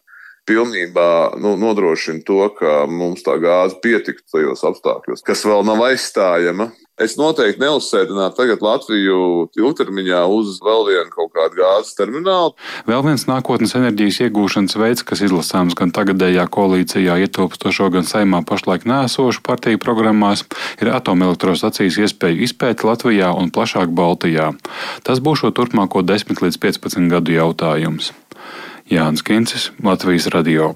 pilnībā 0.51 1.39
nu, 1.43 1.55
nodrošina 1.61 2.25
to, 2.27 2.43
ka 2.57 2.85
mums 2.91 3.23
tā 3.27 3.37
gāze 3.43 3.79
pietiktu 3.83 4.27
tajos 4.33 4.65
apstākļos, 4.67 5.23
kas 5.27 5.45
vēl 5.47 5.63
nav 5.67 5.83
aizstājama. 5.91 6.71
Es 7.01 7.15
noteikti 7.17 7.63
neuzsēdinātu 7.63 8.37
tagad 8.37 8.61
Latviju 8.61 9.49
ilgtermiņā 9.57 10.21
uz 10.35 10.59
vēl 10.61 10.83
vienu 10.91 11.09
kaut 11.15 11.31
kādu 11.33 11.57
gāzes 11.63 11.97
terminālu. 11.97 12.53
Vēl 12.89 13.05
viens 13.07 13.25
nākotnes 13.25 13.73
enerģijas 13.79 14.19
iegūšanas 14.27 14.77
veids, 14.77 15.05
kas 15.09 15.23
izlasāms 15.25 15.77
gan 15.79 15.95
tagadējā 15.97 16.45
koalīcijā 16.53 17.17
ietilpstošo, 17.25 17.89
gan 17.95 18.05
saimā 18.05 18.43
pašlaik 18.45 18.85
nēsošu 18.91 19.41
partiju 19.49 19.81
programmās, 19.81 20.45
ir 20.85 20.93
atomelektrostacijas 20.93 22.03
iespēju 22.05 22.45
izpēte 22.45 22.85
Latvijā 22.91 23.33
un 23.33 23.49
plašāk 23.49 23.97
Baltijā. 23.97 24.53
Tas 25.07 25.25
būs 25.25 25.47
šo 25.47 25.55
turpmāko 25.57 26.05
10 26.05 26.45
līdz 26.45 26.61
15 26.69 27.09
gadu 27.17 27.39
jautājums. 27.39 28.13
Jānis 28.93 29.25
Kincis, 29.25 29.71
Latvijas 29.81 30.29
Radio. 30.35 30.75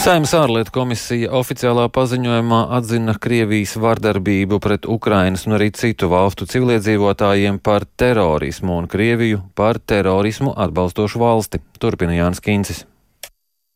Saimnes 0.00 0.30
ārlietu 0.32 0.72
komisija 0.72 1.28
oficiālā 1.36 1.82
paziņojumā 1.92 2.60
atzina 2.78 3.12
Krievijas 3.20 3.74
vardarbību 3.76 4.56
pret 4.64 4.88
Ukrainas 4.88 5.44
un 5.44 5.58
arī 5.58 5.66
citu 5.76 6.08
valstu 6.08 6.48
civiliedzīvotājiem 6.48 7.58
par 7.60 7.84
terorismu 8.00 8.78
un 8.80 8.88
Krieviju 8.88 9.42
par 9.60 9.76
terorismu 9.76 10.54
atbalstošu 10.56 11.20
valsti. 11.20 11.60
Turpina 11.76 12.16
Jānis 12.16 12.40
Kincis. 12.40 12.86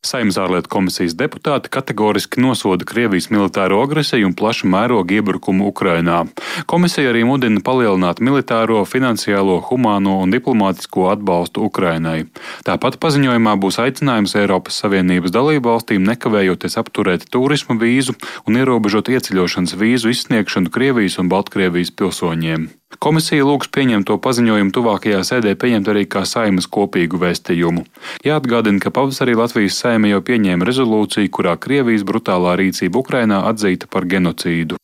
Saimnes 0.05 0.37
ārlietu 0.37 0.69
komisijas 0.69 1.15
deputāti 1.17 1.71
kategoriski 1.73 2.41
nosoda 2.43 2.85
Krievijas 2.85 3.31
militāro 3.33 3.79
agresiju 3.83 4.29
un 4.29 4.35
plašu 4.37 4.69
mērogu 4.69 5.17
iebrukumu 5.17 5.67
Ukrainā. 5.71 6.19
Komisija 6.69 7.09
arī 7.11 7.23
mudina 7.25 7.63
palielināt 7.65 8.21
militāro, 8.21 8.83
finansiālo, 8.85 9.57
humāno 9.69 10.19
un 10.23 10.33
diplomātisko 10.35 11.09
atbalstu 11.13 11.65
Ukrainai. 11.65 12.27
Tāpat 12.67 12.99
paziņojumā 13.01 13.57
būs 13.61 13.81
aicinājums 13.81 14.37
Eiropas 14.39 14.79
Savienības 14.83 15.33
dalību 15.35 15.73
valstīm 15.73 16.05
nekavējoties 16.11 16.79
apturēt 16.81 17.27
turismu 17.33 17.79
vīzu 17.81 18.15
un 18.45 18.61
ierobežot 18.61 19.09
ieceļošanas 19.15 19.77
vīzu 19.81 20.13
izsniegšanu 20.13 20.73
Krievijas 20.73 21.17
un 21.21 21.33
Baltkrievijas 21.33 21.95
pilsoņiem. 21.97 22.69
Komisija 22.99 23.45
lūgs 23.45 23.69
pieņemt 23.75 24.07
to 24.09 24.17
paziņojumu 24.21 24.73
tuvākajā 24.75 25.23
sēdē 25.27 25.55
pieņemt 25.59 25.91
arī 25.91 26.05
kā 26.09 26.23
saimas 26.29 26.69
kopīgu 26.71 27.19
vēstījumu. 27.21 27.85
Jāatgādina, 28.25 28.81
ka 28.83 28.93
pavasarī 28.95 29.35
Latvijas 29.39 29.81
saima 29.83 30.13
jau 30.13 30.23
pieņēma 30.25 30.67
rezolūciju, 30.69 31.33
kurā 31.35 31.57
Krievijas 31.59 32.07
brutālā 32.07 32.55
rīcība 32.61 33.03
Ukrainā 33.03 33.43
atzīta 33.51 33.91
par 33.91 34.07
genocīdu. 34.09 34.79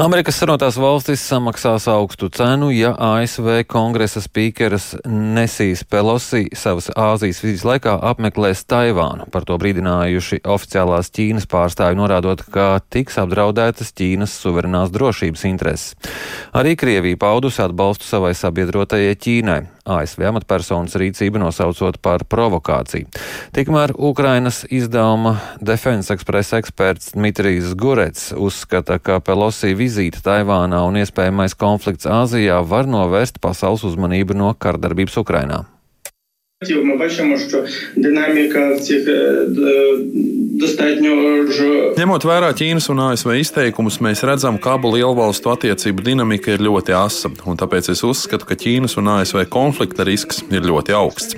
Amerikas 0.00 0.38
Savienotās 0.40 0.78
valstis 0.80 1.20
samaksās 1.28 1.84
augstu 1.92 2.30
cenu, 2.32 2.70
ja 2.72 2.94
ASV 2.96 3.66
kongresa 3.68 4.22
spīkeras 4.24 4.94
Nesīs 5.04 5.82
Pelosi 5.84 6.46
savas 6.56 6.88
Āzijas 6.96 7.42
vizes 7.44 7.66
laikā 7.68 7.98
apmeklēs 8.08 8.64
Taivānu. 8.72 9.26
Par 9.34 9.44
to 9.44 9.58
brīdinājuši 9.60 10.40
oficiālās 10.48 11.12
Ķīnas 11.12 11.44
pārstāvi, 11.50 11.98
norādot, 12.00 12.40
ka 12.54 12.80
tiks 12.88 13.20
apdraudētas 13.20 13.92
Ķīnas 13.92 14.38
suverenās 14.40 14.94
drošības 14.96 15.44
intereses. 15.50 15.92
Arī 16.56 16.72
Krievija 16.80 17.20
paudusi 17.20 17.60
atbalstu 17.66 18.08
savai 18.08 18.32
sabiedrotajai 18.38 19.20
Ķīnai. 19.20 19.60
ASV 19.84 20.26
amatpersonas 20.30 20.94
rīcību 20.98 21.40
nosaucot 21.42 21.98
par 22.02 22.24
provokāciju. 22.30 23.08
Tikmēr 23.56 23.94
Ukrainas 23.98 24.62
izdevuma 24.70 25.36
Defense 25.60 26.14
Express 26.14 26.54
eksperts 26.58 27.12
Dmitrijs 27.16 27.74
Gurets 27.78 28.30
uzskata, 28.36 29.00
ka 29.02 29.18
Pelosi 29.24 29.74
vizīte 29.78 30.22
Taivānā 30.22 30.84
un 30.86 31.00
iespējamais 31.02 31.58
konflikts 31.58 32.06
Āzijā 32.06 32.62
var 32.62 32.90
novērst 32.90 33.42
pasaules 33.42 33.86
uzmanību 33.90 34.38
no 34.38 34.54
kardarbības 34.54 35.18
Ukrainā. 35.22 35.64
Ми 36.83 36.97
бачимо, 36.97 37.37
що 37.37 37.65
динаміка 37.95 38.79
цих 38.79 39.07
достатньо 40.57 41.13
Ņemot 41.97 42.25
vērā 42.27 42.49
Ķīnas 42.57 42.89
un 42.91 42.99
ASV 43.07 43.35
izteikumus, 43.39 43.99
mēs 44.03 44.23
redzam, 44.25 44.57
ka 44.61 44.75
abu 44.77 44.89
lielvalstu 44.93 45.51
attiecību 45.53 46.03
dinamika 46.05 46.53
ir 46.53 46.63
ļoti 46.65 46.93
asa, 46.97 47.29
un 47.49 47.57
tāpēc 47.59 47.89
es 47.93 48.01
uzskatu, 48.05 48.47
ka 48.49 48.57
Ķīnas 48.57 48.97
un 48.99 49.09
ASV 49.13 49.45
konflikta 49.53 50.05
risks 50.07 50.41
ir 50.49 50.65
ļoti 50.65 50.95
augsts. 50.97 51.37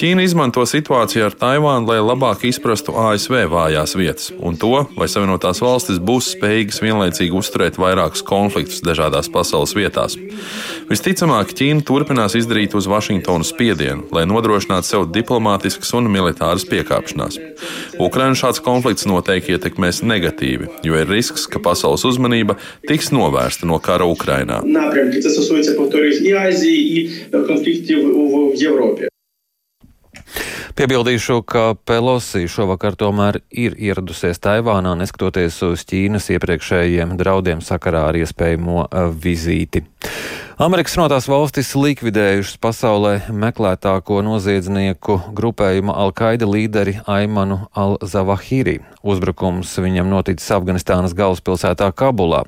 Ķīna 0.00 0.24
izmanto 0.24 0.64
situāciju 0.68 1.26
ar 1.28 1.36
Taivānu, 1.40 1.88
lai 1.90 2.00
labāk 2.02 2.46
izprastu 2.48 2.96
ASV 3.04 3.44
vājās 3.52 3.96
vietas, 4.00 4.30
un 4.36 4.58
to, 4.60 4.86
vai 4.96 5.08
Savienotās 5.12 5.60
valstis 5.64 6.00
būs 6.00 6.32
spējīgas 6.34 6.80
vienlaicīgi 6.84 7.36
uzturēt 7.36 7.80
vairākus 7.80 8.24
konfliktus 8.26 8.82
dažādās 8.84 9.30
pasaules 9.32 9.76
vietās. 9.76 10.16
Visticamāk, 10.90 11.52
Ķīna 11.56 11.84
turpinās 11.84 12.36
izdarīt 12.40 12.76
uz 12.76 12.88
Vašingtonu 12.90 13.46
spiedienu, 13.46 14.08
lai 14.14 14.26
nodrošinātu 14.28 14.54
nodrošināt 14.59 14.85
sev 14.85 15.07
diplomātiskas 15.13 15.93
un 15.95 16.09
militāras 16.11 16.65
piekāpšanās. 16.67 17.39
Ukraina 17.99 18.35
šāds 18.35 18.61
konflikts 18.63 19.07
noteikti 19.07 19.55
ietekmēs 19.55 20.03
negatīvi, 20.03 20.69
jo 20.83 20.95
ir 20.99 21.07
risks, 21.07 21.47
ka 21.47 21.59
pasaules 21.59 22.03
uzmanība 22.05 22.57
tiks 22.87 23.11
novērsta 23.11 23.65
no 23.65 23.79
kara 23.79 24.05
Ukrainā. 24.05 24.61
Piebildīšu, 30.79 31.41
ka 31.43 31.75
Pelosi 31.75 32.45
šovakar 32.47 32.95
tomēr 32.95 33.41
ir 33.51 33.73
ieradusies 33.75 34.39
Taivānā, 34.39 34.93
neskatoties 34.95 35.57
uz 35.67 35.83
Ķīnas 35.89 36.29
iepriekšējiem 36.35 37.17
draudiem 37.19 37.63
sakarā 37.65 38.05
ar 38.11 38.19
iespējamo 38.21 38.85
e, 38.85 39.07
vizīti. 39.11 39.83
Amerikas 40.59 40.91
Savienotās 40.91 41.23
valstis 41.31 41.69
likvidējušas 41.71 42.57
pasaulē 42.59 43.11
meklētāko 43.31 44.17
noziedznieku 44.27 45.13
grupējuma 45.31 45.93
Al-Qaida 46.03 46.49
līderi 46.51 46.97
Aimanu 47.07 47.61
Al-Zawahiri. 47.79 48.73
Uzbrukums 48.99 49.71
viņam 49.79 50.09
noticis 50.11 50.51
Afganistānas 50.51 51.15
galvaspilsētā 51.15 51.87
Kabulā. 51.95 52.41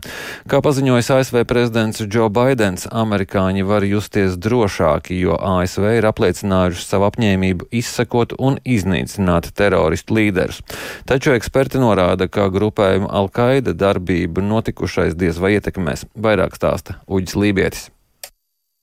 Kā 0.52 0.60
paziņojis 0.60 1.12
ASV 1.16 1.46
prezidents 1.48 2.04
Joe 2.04 2.28
Bidenis, 2.28 2.84
amerikāņi 2.92 3.64
var 3.70 3.88
justies 3.88 4.36
drošāki, 4.36 5.16
jo 5.24 5.40
ASV 5.40 5.88
ir 6.02 6.10
apliecinājuši 6.12 6.84
savu 6.84 7.08
apņēmību 7.14 7.70
izsekot 7.80 8.36
un 8.36 8.60
iznīcināt 8.68 9.54
teroristu 9.56 10.20
līderus. 10.20 10.60
Taču 11.08 11.32
eksperti 11.38 11.80
norāda, 11.80 12.28
ka 12.28 12.52
grupējuma 12.52 13.08
Al-Qaida 13.24 13.72
darbību 13.72 14.44
notikušais 14.52 15.16
diez 15.16 15.40
vai 15.40 15.56
ietekmēs. 15.62 16.10
Vairāk 16.12 16.60
stāsta 16.60 17.00
Uģis 17.08 17.40
Lībietis. 17.40 17.88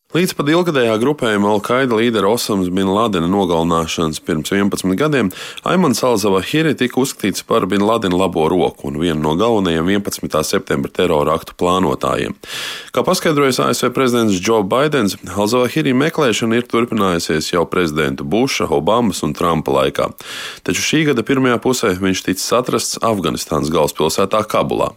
Līdz 0.09 0.31
pat 0.39 0.49
ilgadējā 0.49 0.95
grupējuma 1.03 1.51
Al-Qaida 1.53 1.93
līdera 1.99 2.31
Osams 2.33 2.71
Bin 2.73 2.89
Ladena 2.89 3.27
nogalināšanas 3.29 4.23
pirms 4.25 4.49
11 4.57 4.95
gadiem 4.97 5.27
Aimans 5.69 5.99
Al-Zawahiri 6.01 6.71
tika 6.81 6.97
uzskatīts 7.03 7.45
par 7.45 7.67
Bin 7.69 7.83
Ladena 7.85 8.17
labo 8.17 8.47
roku 8.49 8.89
un 8.89 8.97
vienu 8.97 9.21
no 9.21 9.35
galvenajiem 9.37 9.91
11. 9.99 10.33
septembra 10.49 10.89
terora 10.97 11.35
aktu 11.37 11.53
plānotājiem. 11.61 12.39
Kā 12.97 13.05
paskaidrojas 13.05 13.61
ASV 13.61 13.91
prezidents 13.93 14.39
Joe 14.41 14.63
Bidenis, 14.65 15.19
Al-Zawahiri 15.29 15.93
meklēšana 15.93 16.57
ir 16.57 16.65
turpinājusies 16.73 17.51
jau 17.53 17.67
prezidentu 17.69 18.25
Buša, 18.25 18.71
Obamas 18.73 19.21
un 19.29 19.37
Trumpa 19.37 19.77
laikā. 19.77 20.09
Taču 20.65 20.87
šī 20.89 21.03
gada 21.11 21.21
pirmajā 21.21 21.61
pusē 21.61 21.93
viņš 22.01 22.25
ticis 22.31 22.49
atrasts 22.57 22.97
Afganistānas 23.05 23.69
galvaspilsētā 23.77 24.41
Kabulā. 24.49 24.89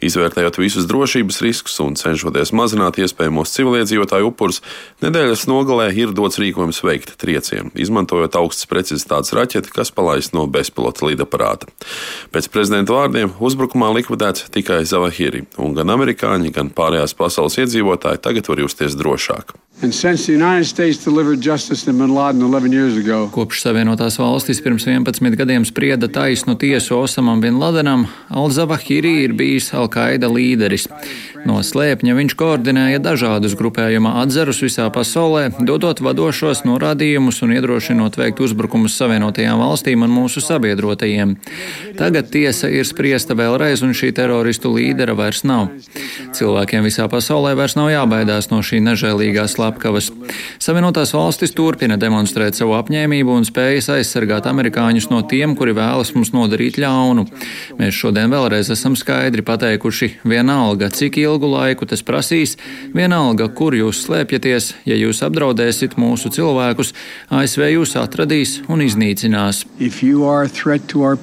Izvērtējot 0.00 0.62
visus 0.64 0.88
drošības 0.88 1.44
riskus 1.44 1.76
un 1.84 2.00
cenšoties 2.00 2.56
mazināt 2.56 2.96
iespējamos 3.04 3.52
civiliedzīvotāju 3.52 4.32
upurus, 4.32 4.45
upurs, 4.46 4.62
nedēļas 5.02 5.46
nogalē 5.50 5.90
ir 5.96 6.14
dots 6.14 6.38
rīkojums 6.40 6.82
veikt 6.86 7.16
triecienu, 7.20 7.72
izmantojot 7.74 8.38
augstas 8.38 8.68
precizitātes 8.70 9.34
raķeti, 9.36 9.72
kas 9.74 9.90
palaist 9.90 10.34
no 10.36 10.46
bezpilota 10.46 11.06
lidaparāta. 11.08 11.68
Pēc 12.34 12.50
prezidenta 12.52 12.94
vārdiem 12.94 13.34
uzbrukumā 13.40 13.90
likvidēts 13.98 14.48
tikai 14.54 14.84
Zavahiri, 14.86 15.46
un 15.58 15.74
gan 15.76 15.90
amerikāņi, 15.96 16.54
gan 16.54 16.70
pārējās 16.70 17.16
pasaules 17.18 17.58
iedzīvotāji 17.62 18.22
tagad 18.22 18.50
var 18.50 18.66
justies 18.66 18.98
drošāk. 18.98 19.56
Kopš 23.34 23.60
Savienotās 23.60 24.16
valstis 24.16 24.62
pirms 24.64 24.86
11 24.88 25.36
gadiem 25.36 25.66
sprieda 25.68 26.08
taisnu 26.08 26.54
tiesu 26.56 26.96
Osamam 26.96 27.42
Bin 27.44 27.58
Ladenam, 27.60 28.06
Al-Zawahiri 28.32 29.12
ir 29.26 29.34
bijis 29.36 29.68
Al-Qaida 29.76 30.30
līderis. 30.32 30.88
No 31.46 31.60
slēpņa 31.62 32.14
viņš 32.16 32.34
koordinēja 32.40 33.02
dažādus 33.04 33.52
grupējuma 33.58 34.14
atzarus 34.22 34.62
visā 34.64 34.88
pasaulē, 34.90 35.50
dodot 35.68 36.00
vadošos 36.02 36.64
norādījumus 36.66 37.42
un 37.44 37.52
iedrošinot 37.54 38.16
veikt 38.18 38.40
uzbrukumus 38.42 38.96
Savienotajām 38.98 39.60
valstīm 39.60 40.02
un 40.08 40.14
mūsu 40.16 40.40
sabiedrotajiem. 40.42 41.36
Tagad 42.00 42.32
tiesa 42.32 42.72
ir 42.72 42.88
spriesta 42.88 43.36
vēlreiz, 43.38 43.84
un 43.86 43.92
šī 43.94 44.10
teroristu 44.16 44.72
līdera 44.72 45.14
vairs 45.20 45.44
nav. 45.46 45.68
Cilvēkiem 46.34 46.88
visā 46.88 47.06
pasaulē 47.12 47.52
vairs 47.60 47.76
nav 47.78 47.92
jābaidās 47.92 48.50
no 48.50 48.64
šī 48.64 48.80
nežēlīgā 48.88 49.46
slepkavas. 49.66 50.10
Savienotās 50.62 51.12
valstis 51.14 51.52
turpina 51.54 51.96
demonstrēt 51.98 52.56
savu 52.56 52.76
apņēmību 52.78 53.34
un 53.36 53.44
spējas 53.46 53.90
aizsargāt 53.96 54.46
amerikāņus 54.46 55.10
no 55.10 55.22
tiem, 55.22 55.56
kuri 55.56 55.74
vēlas 55.76 56.14
mums 56.14 56.32
nodarīt 56.32 56.78
ļaunu. 56.78 57.26
Mēs 57.78 57.94
šodien 57.94 58.30
vēlreiz 58.30 58.70
esam 58.70 58.96
skaidri 58.96 59.42
pateikuši, 59.42 60.20
vienalga, 60.24 60.90
cik 60.90 61.18
ilgu 61.18 61.50
laiku 61.50 61.86
tas 61.86 62.02
prasīs, 62.02 62.56
vienalga, 62.94 63.48
kur 63.48 63.74
jūs 63.74 64.04
slēpjaties, 64.06 64.74
ja 64.86 64.96
jūs 64.96 65.22
apdraudēsiet 65.26 65.96
mūsu 65.98 66.30
cilvēkus, 66.30 66.94
ASV 67.30 67.70
jūs 67.74 67.96
atradīs 68.00 68.60
un 68.68 68.84
iznīcinās. 68.86 69.66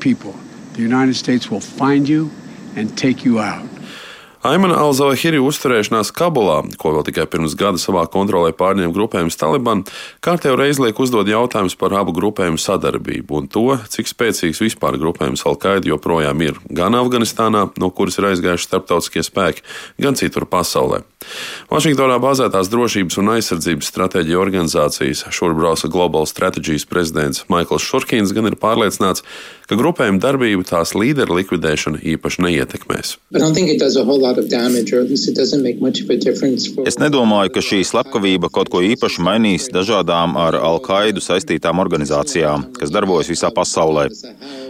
People, 0.04 0.34
the 0.74 0.82
United 0.82 1.16
States 1.16 1.50
will 1.50 1.62
find 1.62 2.10
you 2.10 2.30
and 2.76 2.98
take 2.98 3.24
you 3.24 3.40
out. 3.40 3.73
Aimana 4.44 4.76
Alzavahiri 4.84 5.38
uzturēšanās 5.40 6.10
Kabulā, 6.12 6.58
ko 6.76 6.92
vēl 6.92 7.06
tikai 7.08 7.24
pirms 7.32 7.54
gada 7.56 7.80
savā 7.80 8.02
kontrolē 8.12 8.50
pārņēma 8.60 8.92
grupējums 8.92 9.40
Taliban, 9.40 9.86
kārtējo 10.20 10.58
reizi 10.60 10.84
liek 10.84 11.00
uzdot 11.00 11.32
jautājumus 11.32 11.78
par 11.80 11.96
abu 11.96 12.12
grupējumu 12.18 12.60
sadarbību 12.60 13.40
un 13.40 13.48
to, 13.48 13.64
cik 13.94 14.12
spēcīgs 14.12 14.60
vispār 14.66 15.00
grupējums 15.00 15.46
Al-Qaida 15.48 15.88
joprojām 15.88 16.44
ir 16.44 16.60
gan 16.68 17.00
Afganistānā, 17.00 17.70
no 17.80 17.92
kuras 17.96 18.20
ir 18.20 18.28
aizgājuši 18.34 18.68
starptautiskie 18.68 19.24
spēki, 19.24 19.64
gan 20.04 20.20
citur 20.20 20.44
pasaulē. 20.52 21.06
Vašingtonā 21.72 22.20
bāzētās 22.20 22.68
drošības 22.68 23.22
un 23.22 23.32
aizsardzības 23.38 23.90
stratēģija 23.94 24.42
organizācijas 24.44 25.24
Šurbrausa 25.32 25.88
Global 25.88 26.28
Strategies 26.28 26.84
prezidents 26.90 27.46
Maikls 27.48 27.88
Šurkins 27.88 28.36
gan 28.36 28.52
ir 28.52 28.60
pārliecināts, 28.60 29.24
ka 29.70 29.78
grupējuma 29.80 30.20
darbību 30.22 30.66
tās 30.68 30.92
līderu 30.98 31.40
likvidēšana 31.40 32.04
īpaši 32.14 32.44
neietekmēs. 32.44 33.16
Es 36.90 36.98
nedomāju, 37.02 37.54
ka 37.56 37.64
šī 37.64 37.82
slepkavība 37.88 38.50
kaut 38.54 38.72
ko 38.74 38.82
īpaši 38.86 39.24
mainīs 39.26 39.70
dažādām 39.74 40.38
ar 40.40 40.58
Al-Qaidu 40.58 41.24
saistītām 41.24 41.82
organizācijām, 41.84 42.70
kas 42.80 42.94
darbojas 42.94 43.32
visā 43.32 43.52
pasaulē. 43.54 44.10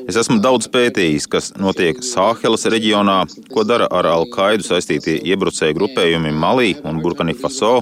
Es 0.07 0.19
esmu 0.19 0.39
daudz 0.43 0.69
pētījis, 0.73 1.27
kas 1.31 1.51
notiek 1.57 2.01
Sāhelas 2.03 2.67
reģionā, 2.69 3.23
ko 3.53 3.65
dara 3.67 3.87
ar 3.91 4.09
Al-Qaidu 4.13 4.67
saistītie 4.67 5.19
iebrucēju 5.33 5.77
grupējumi 5.79 6.33
Malī 6.35 6.73
un 6.83 7.01
Burkina 7.03 7.35
Faso. 7.39 7.79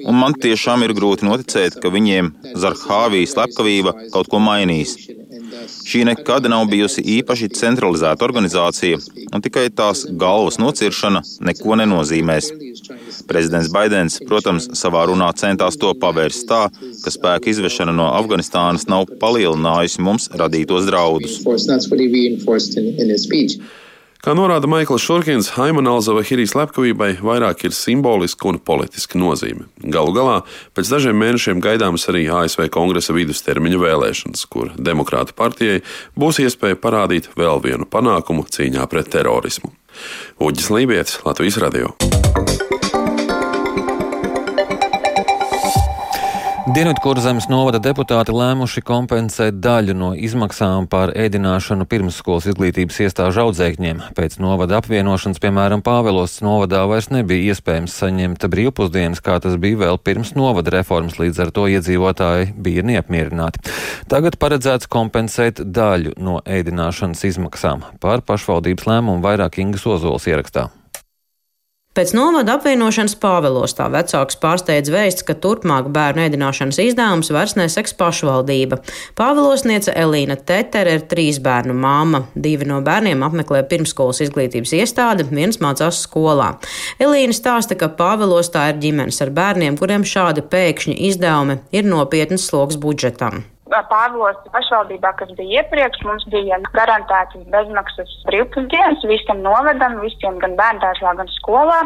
Un 0.00 0.16
man 0.16 0.32
tiešām 0.32 0.86
ir 0.86 0.94
grūti 0.96 1.26
noticēt, 1.28 1.76
ka 1.82 1.90
viņiem 1.92 2.32
Zarhāvijas 2.56 3.34
slepkavība 3.34 3.92
kaut 4.14 4.30
ko 4.32 4.40
mainīs. 4.40 4.96
Šī 5.68 6.04
nekad 6.08 6.46
nav 6.50 6.66
bijusi 6.70 7.02
īpaši 7.18 7.48
centralizēta 7.56 8.24
organizācija, 8.26 8.98
un 9.34 9.44
tikai 9.44 9.66
tās 9.74 10.04
galvas 10.22 10.58
nociršana 10.62 11.22
neko 11.48 11.78
nenozīmēs. 11.80 12.50
Prezidents 13.30 13.70
Baidens, 13.72 14.20
protams, 14.28 14.70
savā 14.78 15.04
runā 15.10 15.30
centās 15.40 15.78
to 15.80 15.92
pavērst 16.04 16.46
tā, 16.50 16.62
ka 17.04 17.14
spēka 17.14 17.52
izvešana 17.52 17.94
no 17.96 18.10
Afganistānas 18.14 18.88
nav 18.90 19.10
palielinājusi 19.22 20.04
mums 20.06 20.30
radītos 20.42 20.88
draudus. 20.88 21.40
Kā 24.20 24.34
norāda 24.36 24.68
Maikls 24.68 25.00
Šurkins, 25.00 25.46
Haimana 25.54 25.94
Alzavahirī 25.96 26.44
slepkavībai 26.44 27.14
vairāk 27.24 27.62
ir 27.64 27.72
simboliska 27.72 28.50
un 28.50 28.58
politiska 28.60 29.16
nozīme. 29.16 29.64
Galu 29.80 30.12
galā 30.12 30.34
pēc 30.76 30.90
dažiem 30.92 31.16
mēnešiem 31.16 31.62
gaidāmas 31.64 32.04
arī 32.12 32.26
ASV 32.28 32.66
kongresa 32.74 33.16
vidustermiņa 33.16 33.80
vēlēšanas, 33.80 34.44
kur 34.52 34.74
Demokrāta 34.76 35.32
partijai 35.32 35.80
būs 36.20 36.42
iespēja 36.44 36.76
parādīt 36.82 37.30
vēl 37.40 37.64
vienu 37.64 37.88
panākumu 37.88 38.44
cīņā 38.44 38.84
pret 38.92 39.08
terorismu. 39.16 39.72
Uģis 40.36 40.68
Lībijams, 40.76 41.16
Latvijas 41.24 41.56
Radio. 41.64 41.96
Dienvidkurzemes 46.68 47.46
novada 47.48 47.78
deputāti 47.80 48.34
lēmuši 48.36 48.82
kompensēt 48.84 49.62
daļu 49.64 49.94
no 49.96 50.10
izmaksām 50.12 50.84
par 50.92 51.08
ēdināšanu 51.16 51.86
pirmsskolas 51.88 52.50
izglītības 52.50 52.98
iestāžu 53.06 53.46
audzēkņiem. 53.46 54.02
Pēc 54.18 54.36
novada 54.44 54.76
apvienošanas, 54.82 55.40
piemēram, 55.40 55.80
Pāvelos 55.80 56.34
novadā 56.44 56.82
vairs 56.90 57.08
nebija 57.08 57.54
iespējams 57.54 57.94
saņemt 58.02 58.44
brīvpusdienas, 58.52 59.22
kā 59.24 59.38
tas 59.40 59.56
bija 59.62 59.80
vēl 59.86 60.00
pirms 60.04 60.34
novada 60.36 60.74
reformas, 60.76 61.16
līdz 61.22 61.40
ar 61.46 61.54
to 61.56 61.64
iedzīvotāji 61.72 62.52
bija 62.60 62.84
neapmierināti. 62.90 63.64
Tagad 64.12 64.36
paredzēts 64.36 64.90
kompensēt 64.92 65.64
daļu 65.64 66.12
no 66.20 66.42
ēdināšanas 66.44 67.24
izmaksām. 67.30 67.88
Par 68.04 68.20
pašvaldības 68.20 68.84
lēmumu 68.90 69.24
vairāk 69.24 69.62
Ingas 69.64 69.88
Ozols 69.88 70.28
ierakstā. 70.28 70.68
Pēc 72.00 72.14
novada 72.16 72.54
apvienošanas 72.56 73.12
Pāvelostā 73.20 73.90
vecāks 73.92 74.38
pārsteidz 74.40 74.88
vēsts, 74.88 75.24
ka 75.28 75.34
turpmāk 75.36 75.90
bērnu 75.92 76.22
ēdināšanas 76.24 76.78
izdevums 76.80 77.28
vairs 77.28 77.52
neseks 77.58 77.92
pašvaldība. 77.98 78.78
Pāvelosniece 79.20 79.92
Elīna 79.92 80.38
Tetere 80.48 80.96
ir 80.96 81.04
trīs 81.12 81.42
bērnu 81.44 81.76
māma. 81.76 82.22
Divi 82.32 82.70
no 82.72 82.80
bērniem 82.86 83.20
apmeklē 83.28 83.66
pirmskolas 83.68 84.22
izglītības 84.24 84.72
iestādi, 84.80 85.28
viens 85.28 85.60
mācās 85.60 86.00
skolā. 86.06 86.54
Elīna 86.96 87.36
stāsta, 87.36 87.76
ka 87.76 87.92
Pāvelostā 88.00 88.70
ir 88.72 88.80
ģimenes 88.80 89.20
ar 89.20 89.36
bērniem, 89.36 89.76
kuriem 89.76 90.08
šādi 90.08 90.48
pēkšņi 90.48 90.96
izdevumi 91.12 91.60
ir 91.68 91.84
nopietnas 91.84 92.48
sloks 92.48 92.80
budžetam. 92.80 93.49
Pāvilos 93.70 94.38
pašvaldībā, 94.54 95.12
kas 95.18 95.30
bija 95.38 95.60
iepriekš, 95.62 96.02
mums 96.06 96.24
bija 96.32 96.58
garantētas 96.74 97.44
bezmaksas 97.52 98.10
brīvpusdienas 98.26 99.04
visam 99.10 99.42
novedam, 99.44 99.98
visiem 100.02 100.40
gan 100.42 100.56
bērndārzā, 100.58 101.14
gan 101.20 101.30
skolā. 101.36 101.78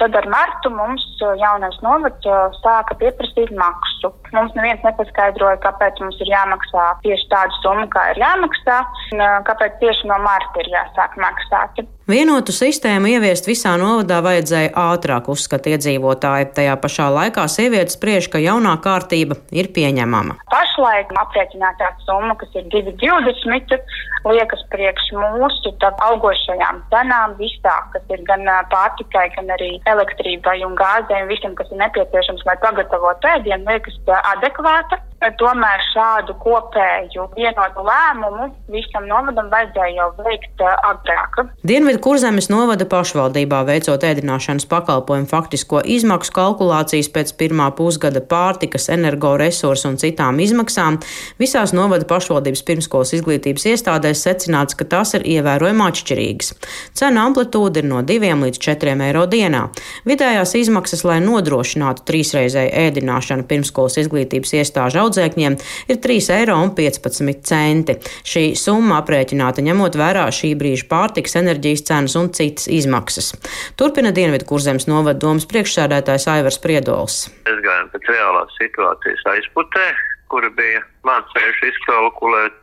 Tad 0.00 0.16
ar 0.18 0.28
martu 0.32 0.72
mums 0.72 1.04
jaunais 1.40 1.78
novads 1.84 2.28
sāka 2.60 2.96
pieprasīt 3.00 3.52
maksu. 3.56 4.12
Mums 4.36 4.54
neviens 4.58 4.84
nepaskaidroja, 4.86 5.60
kāpēc 5.64 6.00
mums 6.04 6.20
ir 6.24 6.32
jāmaksā 6.32 6.86
tieši 7.06 7.28
tādu 7.32 7.58
summu, 7.62 7.88
kā 7.92 8.08
ir 8.12 8.22
jāmaksā, 8.22 8.78
un 9.16 9.26
kāpēc 9.48 9.80
tieši 9.82 10.08
no 10.12 10.20
marta 10.24 10.64
ir 10.64 10.72
jāsāk 10.72 11.18
maksāt. 11.20 11.84
Vienotu 12.12 12.52
sistēmu 12.52 13.08
ieviest 13.08 13.46
visā 13.48 13.70
novadā 13.80 14.18
vajadzēja 14.24 14.72
ātrāk, 14.76 15.30
uzskata 15.32 15.70
iedzīvotāji. 15.72 16.50
Tajā 16.58 16.74
pašā 16.82 17.06
laikā 17.08 17.46
sievietes 17.48 17.96
spriež, 17.96 18.26
ka 18.28 18.42
jaunā 18.42 18.74
kārtība 18.84 19.38
ir 19.54 19.70
pieņemama. 19.72 20.36
Pašlaik 20.52 21.14
aprēķinātā 21.22 21.88
summa, 22.04 22.34
kas 22.42 22.52
ir 22.58 22.66
2,20, 22.74 23.94
liekas 24.28 24.64
priekš 24.74 25.06
mūsu 25.16 25.72
augošajām 26.08 26.82
cenām 26.92 27.38
visā, 27.40 27.78
kas 27.94 28.12
ir 28.12 28.20
gan 28.28 28.44
pārtikai, 28.74 29.30
gan 29.38 29.48
arī 29.56 29.70
elektrībai 29.94 30.58
un 30.68 30.76
un 31.22 31.32
visam, 31.32 31.56
kas 31.56 31.72
ir 31.72 31.80
nepieciešams, 31.80 32.44
lai 32.50 32.58
pagatavotu 32.66 33.32
ēdienu, 33.38 33.64
liekas 33.72 33.96
adekvāta. 34.34 35.00
Tomēr 35.22 35.82
šādu 35.92 36.34
kopēju 36.42 37.28
vienotu 37.36 37.84
lēmumu 37.86 38.48
visam 38.72 39.04
novadam 39.06 39.46
vajadzēja 39.52 39.94
jau 39.94 40.08
veikt 40.18 40.62
agrāk. 40.66 41.36
Dienvidu 41.66 42.00
kurzemes 42.02 42.48
novada 42.50 42.86
pašvaldībā 42.90 43.60
veicot 43.68 44.02
ēdināšanas 44.08 44.66
pakalpojumu 44.70 45.30
faktisko 45.30 45.82
izmaksu 45.86 46.34
kalkulācijas 46.34 47.10
pēc 47.14 47.30
pirmā 47.38 47.68
pusgada 47.78 48.18
pārtikas, 48.18 48.88
energoresursu 48.90 49.92
un 49.92 50.00
citām 50.02 50.40
izmaksām, 50.42 50.98
visās 51.38 51.74
novada 51.76 52.08
pašvaldības 52.10 52.64
pirmskolas 52.66 53.14
izglītības 53.14 53.68
iestādēs 53.76 54.24
secināts, 54.26 54.74
ka 54.74 54.88
tās 54.90 55.14
ir 55.18 55.26
ievērojami 55.36 55.86
atšķirīgas. 55.86 56.52
Cena 56.98 57.28
amplitūda 57.28 57.84
ir 57.84 57.90
no 57.92 58.02
2 58.02 58.34
līdz 58.42 58.62
4 58.66 58.98
eiro 59.06 59.28
dienā. 59.30 59.68
Vidējās 60.08 60.56
izmaksas, 60.58 61.06
lai 61.06 61.20
nodrošinātu 61.22 62.02
trīsreizēju 62.10 62.74
ēdināšanu 62.88 63.46
pirmskolas 63.46 64.00
izglītības 64.02 64.58
iestāžu 64.58 65.04
audzēkņiem 65.12 65.58
ir 65.92 66.00
3,15 66.02 67.52
eiro. 67.60 67.96
Šī 68.32 68.44
summa 68.58 69.00
aprēķināta 69.02 69.64
ņemot 69.64 69.98
vērā 70.00 70.24
šī 70.32 70.54
brīža 70.58 70.88
pārtiks, 70.90 71.36
enerģijas 71.40 71.84
cenas 71.88 72.16
un 72.16 72.32
citas 72.32 72.68
izmaksas. 72.72 73.32
Turpina 73.76 74.12
Dienvidu 74.14 74.48
kurzemes 74.48 74.88
novada 74.88 75.20
domas 75.20 75.46
priekšsēdētājs 75.50 76.28
Aivars 76.32 76.60
Priedols. 76.62 77.26
Es 77.44 77.60
gāju 77.64 77.90
pēc 77.92 78.10
reālās 78.14 78.56
situācijas 78.60 79.28
aizputē, 79.36 79.86
kura 80.32 80.50
bija 80.56 80.82
mācējuši 81.06 81.72
izkalkulēt 81.74 82.58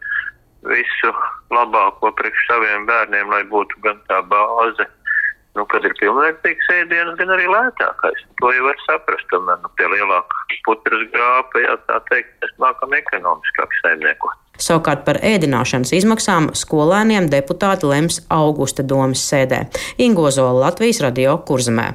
visu 0.68 1.12
labāko 1.54 2.12
priekš 2.18 2.48
saviem 2.50 2.88
bērniem, 2.90 3.30
lai 3.32 3.44
būtu 3.48 3.80
gan 3.86 4.00
tā 4.10 4.20
bāze, 4.28 4.88
nu, 5.58 5.66
kad 5.72 5.86
ir 5.88 5.96
pilnvērtīgs 6.00 6.74
ēdienas, 6.76 7.18
gan 7.20 7.34
arī 7.36 7.48
lētākais. 7.50 8.26
To 8.42 8.52
jau 8.54 8.66
var 8.68 8.84
saprast, 8.86 9.28
tomēr, 9.34 9.62
nu, 9.64 9.72
pie 9.80 9.90
lielāka 9.94 10.46
putras 10.68 11.06
grāpa, 11.14 11.64
jā, 11.64 11.78
tā 11.90 12.02
teikt, 12.12 12.36
mēs 12.44 12.54
mākam 12.62 12.94
ekonomiskāk 12.98 13.74
saimniekot. 13.82 14.38
Savukārt 14.60 15.06
par 15.08 15.22
ēdināšanas 15.24 15.94
izmaksām 15.96 16.50
skolēniem 16.58 17.30
deputāti 17.32 17.88
lems 17.88 18.20
augusta 18.34 18.84
domas 18.84 19.24
sēdē. 19.24 19.64
Ingozola 20.04 20.68
Latvijas 20.68 21.00
radio 21.06 21.38
kurzemē. 21.48 21.94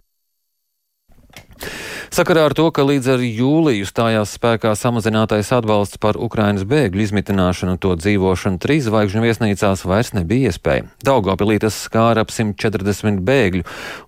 Sakarā 2.15 2.45
ar 2.47 2.53
to, 2.55 2.69
ka 2.71 2.85
līdz 2.87 3.09
ar 3.11 3.23
jūliju 3.27 3.89
stājās 3.91 4.37
spēkā 4.37 4.71
samazinātais 4.79 5.49
atbalsts 5.57 5.99
par 5.99 6.15
Ukrainas 6.15 6.63
bēgļu 6.71 7.03
izmitināšanu, 7.09 7.75
to 7.83 7.97
dzīvošanu 7.99 8.61
trīs 8.63 8.85
zvaigžņu 8.87 9.23
viesnīcās 9.25 9.83
vairs 9.83 10.13
nebija 10.15 10.53
iespēja. 10.53 10.85
Daugopilī 11.03 11.57
tas 11.65 11.75
skāra 11.75 12.23
ap 12.23 12.31
140 12.31 13.19
bēgļu, 13.27 13.65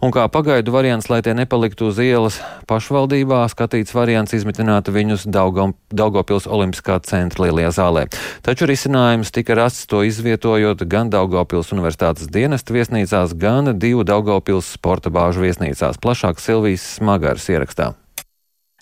un 0.06 0.14
kā 0.14 0.28
pagaidu 0.30 0.76
variants, 0.76 1.10
lai 1.10 1.18
tie 1.26 1.34
nepaliktu 1.34 1.88
uz 1.90 1.98
ielas 1.98 2.38
pašvaldībā, 2.70 3.40
skatīts 3.50 3.96
variants 3.98 4.38
izmitināt 4.38 4.86
viņus 4.86 5.26
Daugom, 5.26 5.74
Daugopils 5.90 6.46
Olimpiskā 6.46 7.00
centra 7.02 7.48
lielajā 7.48 7.74
zālē. 7.80 8.06
Taču 8.46 8.70
risinājums 8.70 9.34
tika 9.34 9.58
rasts 9.58 9.90
to 9.90 10.06
izvietojot 10.06 10.86
gan 10.86 11.10
Daugopils 11.10 11.74
universitātes 11.74 12.30
dienesta 12.30 12.78
viesnīcās, 12.78 13.34
gan 13.34 13.74
divu 13.74 14.06
Daugopils 14.06 14.76
sporta 14.78 15.10
bāžu 15.10 15.42
viesnīcās. 15.42 15.98
Plašāk 15.98 16.38
Silvijas 16.38 16.86
Smagars 17.00 17.50
ierakstā. 17.50 17.95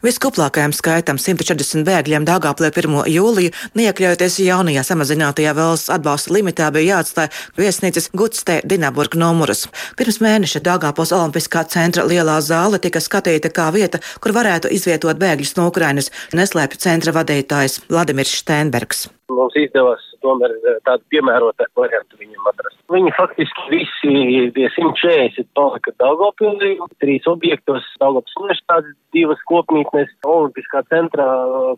Viskuplākajam 0.05 0.75
skaitam 0.77 1.17
140 1.17 1.87
bēgļiem 1.87 2.27
Dāngāplē 2.29 2.69
1. 2.69 2.97
jūliju, 3.09 3.53
neiekļaujoties 3.79 4.35
jaunajā 4.45 4.83
samazinātajā 4.85 5.55
valsts 5.57 5.89
atbalsta 5.95 6.35
limitā, 6.37 6.67
bija 6.75 6.99
jāatstāj 6.99 7.31
viesnīcas 7.57 8.11
Gutstē 8.13 8.59
Dinaburg 8.69 9.17
numurus. 9.17 9.65
Pirms 9.97 10.21
mēneša 10.21 10.61
Dāngāpos 10.67 11.15
Olimpiskā 11.17 11.65
centra 11.73 12.05
lielā 12.05 12.37
zāle 12.45 12.83
tika 12.85 13.01
skatīta 13.01 13.49
kā 13.49 13.71
vieta, 13.73 14.03
kur 14.21 14.37
varētu 14.37 14.69
izvietot 14.77 15.17
bēgļus 15.25 15.57
no 15.57 15.71
Ukrainas, 15.73 16.13
neslēpj 16.37 16.83
centra 16.85 17.17
vadītājs 17.17 17.81
Vladimirs 17.89 18.37
Steinbergs. 18.45 19.07
Mums 19.33 19.57
izdevās 19.57 20.05
tomēr 20.21 20.53
eh, 20.53 20.81
tādu 20.85 21.01
piemērotāku 21.17 21.81
variantu 21.81 22.21
viņam 22.21 22.53
atrast. 22.53 22.74
Viņi 22.93 23.13
faktiski 23.17 23.63
visi 23.73 24.11
tie 24.53 24.67
140 24.75 25.47
palika 25.57 25.93
Daugavpilī, 26.03 26.75
trīs 27.01 27.25
objektos 27.31 27.87
Daugavpils 28.03 28.37
universitātes, 28.43 28.93
divas 29.17 29.41
kopmītnes, 29.49 30.11
Olimpiskā 30.29 30.83
centrā 30.93 31.25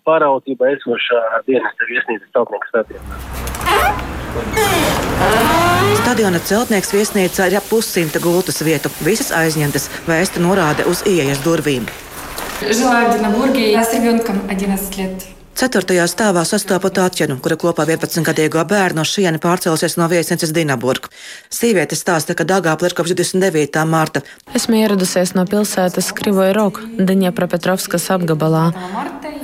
pāraudzībā 0.08 0.72
esošā 0.74 1.20
dienesta 1.46 1.86
viesnīcas 1.92 2.32
tautnieku 2.34 2.72
stadionā. 2.72 3.20
Stadiona 6.02 6.42
celtnieks 6.42 6.90
viesnīca 6.96 7.46
ir 7.52 7.60
ap 7.60 7.70
pussimta 7.70 8.18
gultas 8.22 8.58
vietu, 8.66 8.90
visas 9.06 9.30
aizņemtas, 9.30 9.86
vēsta 10.10 10.42
norāde 10.42 10.90
uz 10.90 11.06
ieejas 11.06 11.38
durvīm. 11.46 11.86
Žēlēju 12.66 13.14
Dinaburgī, 13.14 13.70
es 13.78 13.94
ir 13.94 14.10
Junkam 14.10 14.42
11 14.50 14.98
gadu. 14.98 15.35
Ceturtajā 15.56 16.04
stāvā 16.04 16.42
sastopu 16.44 16.90
Tāķenu, 16.92 17.38
kura 17.40 17.56
kopā 17.56 17.86
11-gadīgo 17.88 18.60
bērnu 18.68 19.00
no 19.00 19.04
šieni 19.08 19.38
pārcēlusies 19.40 19.94
no 19.96 20.04
viesnīcas 20.12 20.52
Dinaburg. 20.52 21.08
Sīviete 21.48 21.96
stāsta, 21.96 22.36
ka 22.36 22.44
Dagāpla 22.44 22.90
ir 22.90 22.96
kopš 22.98 23.14
29. 23.16 23.84
marta. 23.88 24.20
Esmu 24.52 24.76
ieradusies 24.82 25.32
no 25.32 25.46
pilsētas 25.48 26.12
Krivoja 26.18 26.52
Roka, 26.58 26.84
Daņepropetrovskas 27.00 28.04
apgabalā. 28.12 28.66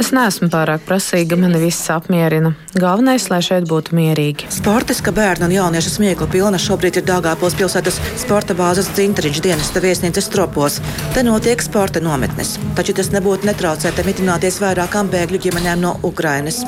Es 0.01 0.11
neesmu 0.12 0.51
pārāk 0.53 0.85
prasīga, 0.85 1.37
mani 1.40 1.62
viss 1.62 1.88
apmierina. 1.92 2.53
Galvenais, 2.77 3.31
lai 3.33 3.40
šeit 3.44 3.64
būtu 3.70 3.96
mierīgi. 3.96 4.51
Sportiska 4.53 5.12
bērnu 5.16 5.48
un 5.48 5.57
jauniešu 5.57 5.94
smieklu 5.96 6.29
pilna 6.33 6.61
šobrīd 6.61 7.01
ir 7.01 7.07
Dāngāpils 7.09 7.57
pilsētas 7.57 8.01
sporta 8.20 8.57
bāzes 8.59 8.88
dzintriņš 8.92 9.42
dienesta 9.44 9.81
viesnīcas 9.85 10.29
tropos. 10.33 10.81
Te 11.16 11.25
notiek 11.25 11.64
sporta 11.64 12.05
nometnes. 12.05 12.59
Taču 12.77 12.96
tas 13.01 13.12
nebūtu 13.16 13.48
netraucēta 13.48 14.05
mitināties 14.05 14.61
vairākām 14.64 15.12
bēgļu 15.12 15.44
ģimenēm 15.48 15.85
no 15.85 15.96
Ukrainas. 16.02 16.64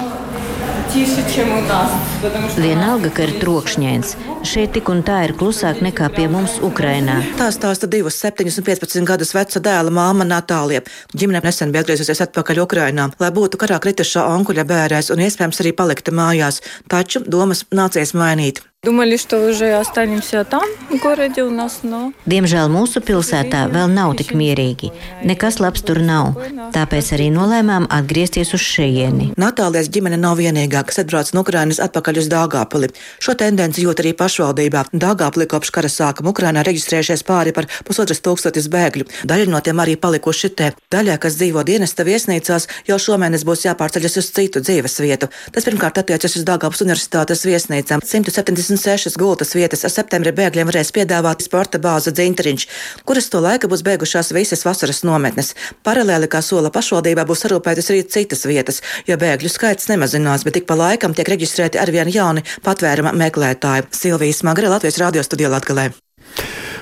Vienalga, 2.56 3.10
ka 3.10 3.26
ir 3.26 3.34
trokšņains 3.42 4.14
Šeit 4.43 4.71
tik 4.75 4.89
un 4.91 5.01
tā 5.03 5.17
ir 5.27 5.33
klusāk 5.39 5.81
nekā 5.83 6.07
pie 6.15 6.29
mums 6.31 6.57
Ukrainā. 6.65 7.17
Tā 7.39 7.49
stāsta 7.55 7.89
divas 7.91 8.19
7 8.23 8.47
un 8.47 8.67
15 8.69 9.07
gadus 9.09 9.35
veca 9.35 9.61
dēla 9.65 9.91
māma 9.93 10.27
Natālija. 10.27 10.85
Ģimene 11.11 11.43
nesen 11.43 11.75
bija 11.75 11.83
atgriezusies 11.83 12.23
atpakaļ 12.27 12.63
Ukrainā, 12.63 13.09
lai 13.19 13.31
būtu 13.35 13.59
karā 13.61 13.81
kritušā 13.83 14.25
onkuļa 14.37 14.67
bērēs 14.71 15.11
un 15.15 15.25
iespējams 15.27 15.61
arī 15.63 15.75
palikta 15.75 16.15
mājās. 16.15 16.63
Taču 16.87 17.25
domas 17.27 17.65
nācies 17.75 18.15
mainīt. 18.15 18.63
Думали, 18.81 19.17
что 19.17 19.49
уже 19.49 19.73
останемся 19.73 20.45
там, 20.45 20.63
в 20.89 21.03
городе 21.03 21.43
у 21.43 21.49
нас, 21.51 21.79
но... 21.83 22.13
Diemžēl 22.23 22.71
mūsu 22.71 23.01
pilsētā 23.03 23.65
vēl 23.67 23.91
nav 23.91 24.13
tik 24.15 24.31
mierīgi. 24.31 24.93
Nekas 25.27 25.59
labs 25.59 25.83
tur 25.83 25.99
nav. 25.99 26.39
Tāpēc 26.71 27.09
arī 27.17 27.27
nolēmām 27.35 27.89
atgriezties 27.91 28.53
uz 28.55 28.63
šejieni. 28.63 29.33
Natālijas 29.35 29.91
ģimene 29.91 30.15
nav 30.15 30.39
vienīgā, 30.39 30.85
kas 30.87 31.01
atbrauc 31.03 31.27
no 31.35 31.43
Ukrainas 31.43 31.81
atpakaļ 31.83 32.21
uz 32.21 32.29
Dāngāpili. 32.31 32.93
Šo 33.19 33.35
tendenci 33.35 33.83
jūt 33.83 33.99
arī 33.99 34.13
pašvaldībā. 34.34 34.84
Dāngāpili 34.92 35.46
kopš 35.46 35.70
kara 35.70 35.88
sākuma 35.88 36.32
Ukrainā 36.34 36.64
reģistrējušies 36.66 37.22
pāri 37.26 37.54
par 37.54 37.68
pusotras 37.86 38.20
tūkstotis 38.20 38.68
bēgļu. 38.68 39.06
Daļa 39.30 39.46
no 39.50 39.60
tiem 39.62 39.78
arī 39.80 39.96
palikuši 39.96 40.50
te. 40.58 40.72
Daļā, 40.90 41.18
kas 41.22 41.38
dzīvo 41.38 41.62
dienesta 41.64 42.04
viesnīcās, 42.04 42.68
jau 42.88 42.98
šomēnes 42.98 43.46
būs 43.46 43.64
jāpārceļas 43.68 44.18
uz 44.18 44.30
citu 44.34 44.60
dzīves 44.64 44.98
vietu. 45.04 45.30
Tas 45.54 45.64
pirmkārt 45.64 46.02
attiecas 46.02 46.36
uz 46.36 46.44
Dāngāpas 46.46 46.82
universitātes 46.82 47.46
viesnīcām. 47.46 48.02
170 48.04 48.74
26 48.74 49.18
gultas 49.18 49.54
vietas 49.54 49.84
septembrī 49.92 50.32
bēgļiem 50.34 50.68
varēs 50.68 50.90
piedāvāt 50.94 51.44
sporta 51.44 51.78
bāze 51.82 52.12
Dzintriņš, 52.14 52.66
kuras 53.06 53.28
to 53.30 53.40
laika 53.44 53.68
būs 53.70 53.84
beigušās 53.86 54.32
visas 54.34 54.64
vasaras 54.66 55.02
nometnes. 55.06 55.52
Paralēli, 55.86 56.28
kā 56.30 56.40
sola 56.42 56.72
pašvaldībā, 56.74 57.26
būs 57.28 57.44
sarūpētas 57.44 57.90
arī 57.92 58.04
citas 58.16 58.44
vietas, 58.48 58.80
jo 59.08 59.18
bēgļu 59.20 59.52
skaits 59.52 59.90
nemazinās, 59.92 60.46
bet 60.46 60.60
ik 60.60 60.68
pa 60.70 60.78
laikam 60.78 61.14
tiek 61.14 61.28
reģistrēti 61.34 61.80
arvien 61.82 62.10
jauni 62.12 62.44
patvēruma 62.64 63.14
meklētāji. 63.20 63.88
Silvijas 64.24 64.42
Magre 64.42 64.68
Latvijas 64.68 64.96
radio 64.98 65.22
studijā 65.22 65.50
Latgalē. 65.52 65.90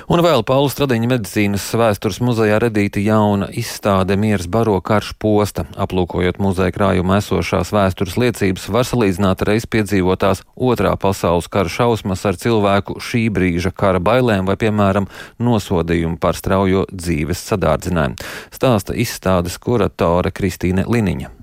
Un 0.07 0.21
vēl 0.23 0.45
Paula 0.47 0.69
Stradiņa 0.71 1.09
medicīnas 1.11 1.65
vēstures 1.75 2.21
muzejā 2.23 2.55
redīta 2.63 3.03
jauna 3.03 3.49
izstāde 3.51 4.15
Mieras 4.15 4.47
baro 4.47 4.77
karš 4.79 5.09
posta. 5.19 5.65
Aplūkojot 5.75 6.39
muzeja 6.39 6.71
krājuma 6.71 7.19
esošās 7.19 7.73
vēstures 7.75 8.15
liecības, 8.15 8.69
var 8.71 8.87
salīdzināt 8.87 9.43
reiz 9.43 9.67
piedzīvotās 9.67 10.45
otrā 10.55 10.95
pasaules 10.95 11.51
kara 11.51 11.67
šausmas 11.67 12.23
ar 12.23 12.39
cilvēku 12.39 12.95
šī 13.03 13.27
brīža 13.27 13.75
kara 13.75 13.99
bailēm 13.99 14.47
vai, 14.47 14.55
piemēram, 14.55 15.11
nosodījumu 15.43 16.21
par 16.23 16.39
straujo 16.39 16.87
dzīves 16.95 17.43
sadārdzinājumu. 17.51 18.23
Stāsta 18.55 18.95
izstādes 18.95 19.59
kuratore 19.59 20.31
Kristīne 20.31 20.87
Liniņa. 20.87 21.42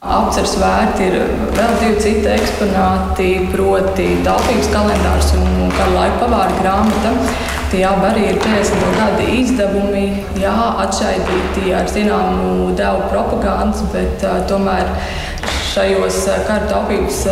Apceres 0.00 0.54
vērti 0.56 1.10
ir 1.10 1.14
vēl 1.52 1.72
divi 1.76 1.96
citi 2.00 2.28
eksponāti, 2.32 3.26
proti, 3.52 4.06
taupības 4.24 4.70
kalendārs 4.72 5.34
un 5.36 5.68
kāda 5.74 5.90
laika 5.92 6.22
pavāra 6.22 6.54
grāmata. 6.56 7.12
Tie 7.68 7.82
abi 7.84 8.06
arī 8.08 8.22
ir 8.30 8.38
50 8.40 8.96
gadi 8.96 9.26
izdevumi, 9.42 10.06
jā, 10.40 10.54
atšķaidīti 10.86 11.74
ar 11.76 11.92
zināmu 11.92 12.70
devu 12.80 13.10
propagandas, 13.12 13.84
bet 13.92 14.24
uh, 14.24 14.40
tomēr 14.48 14.88
šajos 15.70 16.24
kara 16.48 16.66
taupības 16.70 17.24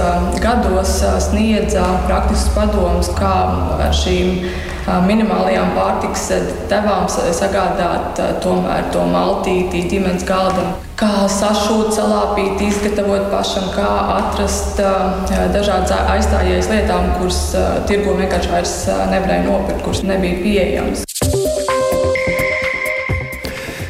gados 0.42 0.96
sniedza 1.28 1.84
praktiskus 2.06 2.54
padomus, 2.54 3.10
kā 3.18 3.34
ar 3.82 3.94
šīm 3.94 4.44
minimālajām 5.08 5.74
pārtikas 5.76 6.28
devām 6.70 7.08
sagādāt 7.10 8.20
tomēr 8.44 8.86
to 8.94 9.02
maltīti 9.10 9.82
ģimenes 9.90 10.24
galdam. 10.28 10.76
Kā 10.98 11.28
sašūt, 11.30 11.92
salāpīt, 11.94 12.62
izgatavot 12.70 13.28
pašam, 13.30 13.68
kā 13.74 13.90
atrast 14.16 14.80
dažādas 15.54 15.94
aizstājējas 16.16 16.72
lietām, 16.72 17.12
kuras 17.18 17.42
tirgo 17.90 18.16
vienkārši 18.18 18.54
vairs 18.54 18.78
nevarēja 19.12 19.46
nopirkt, 19.46 19.84
kuras 19.86 20.02
nebija 20.08 20.40
pieejamas. 20.42 21.07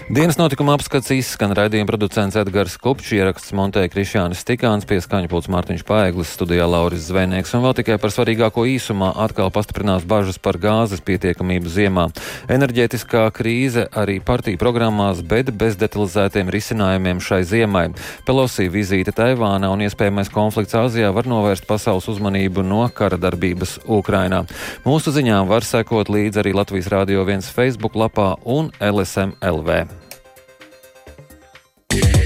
Dienas 0.08 0.38
notikuma 0.40 0.72
apskats 0.72 1.10
izskan 1.12 1.50
raidījuma 1.52 1.84
producents 1.90 2.36
Edgars 2.40 2.78
Kupčs, 2.80 3.10
ieraksts 3.12 3.52
Montēja 3.52 3.90
Krišjānis 3.92 4.40
Tikāns, 4.48 4.86
pieskaņa 4.88 5.28
pults 5.28 5.50
Mārtiņš 5.52 5.84
Paeglis, 5.84 6.30
studijā 6.32 6.64
Lauris 6.64 7.10
Zvejnieks 7.10 7.52
un 7.52 7.66
vēl 7.66 7.74
tikai 7.76 7.98
par 8.00 8.14
svarīgāko 8.14 8.64
īsumā 8.72 9.10
atkal 9.20 9.52
pastiprinās 9.52 10.06
bažas 10.08 10.40
par 10.40 10.56
gāzes 10.62 11.04
pietiekamību 11.04 11.68
ziemā. 11.74 12.06
Enerģētiskā 12.48 13.26
krīze 13.36 13.84
arī 13.92 14.16
partiju 14.24 14.56
programmās, 14.56 15.20
bet 15.20 15.52
bez 15.52 15.76
detalizētiem 15.76 16.48
risinājumiem 16.56 17.20
šai 17.20 17.42
ziemai. 17.52 17.84
Pelosī 18.24 18.70
vizīte 18.72 19.12
Taivānā 19.12 19.68
un 19.68 19.84
iespējamais 19.84 20.32
konflikts 20.32 20.80
Āzijā 20.86 21.12
var 21.12 21.28
novērst 21.28 21.68
pasaules 21.68 22.08
uzmanību 22.08 22.64
no 22.64 22.86
kara 22.88 23.20
darbības 23.20 23.82
Ukrainā. 23.84 24.46
Mūsu 24.88 25.12
ziņām 25.20 25.52
var 25.52 25.68
sekot 25.68 26.08
līdzi 26.08 26.46
arī 26.46 26.56
Latvijas 26.56 26.88
Rādio 26.96 27.28
1 27.28 27.52
Facebook 27.52 27.92
lapā 27.92 28.38
un 28.48 28.72
LSM 28.80 29.36
LV. 29.44 29.97
Yeah. 31.94 32.17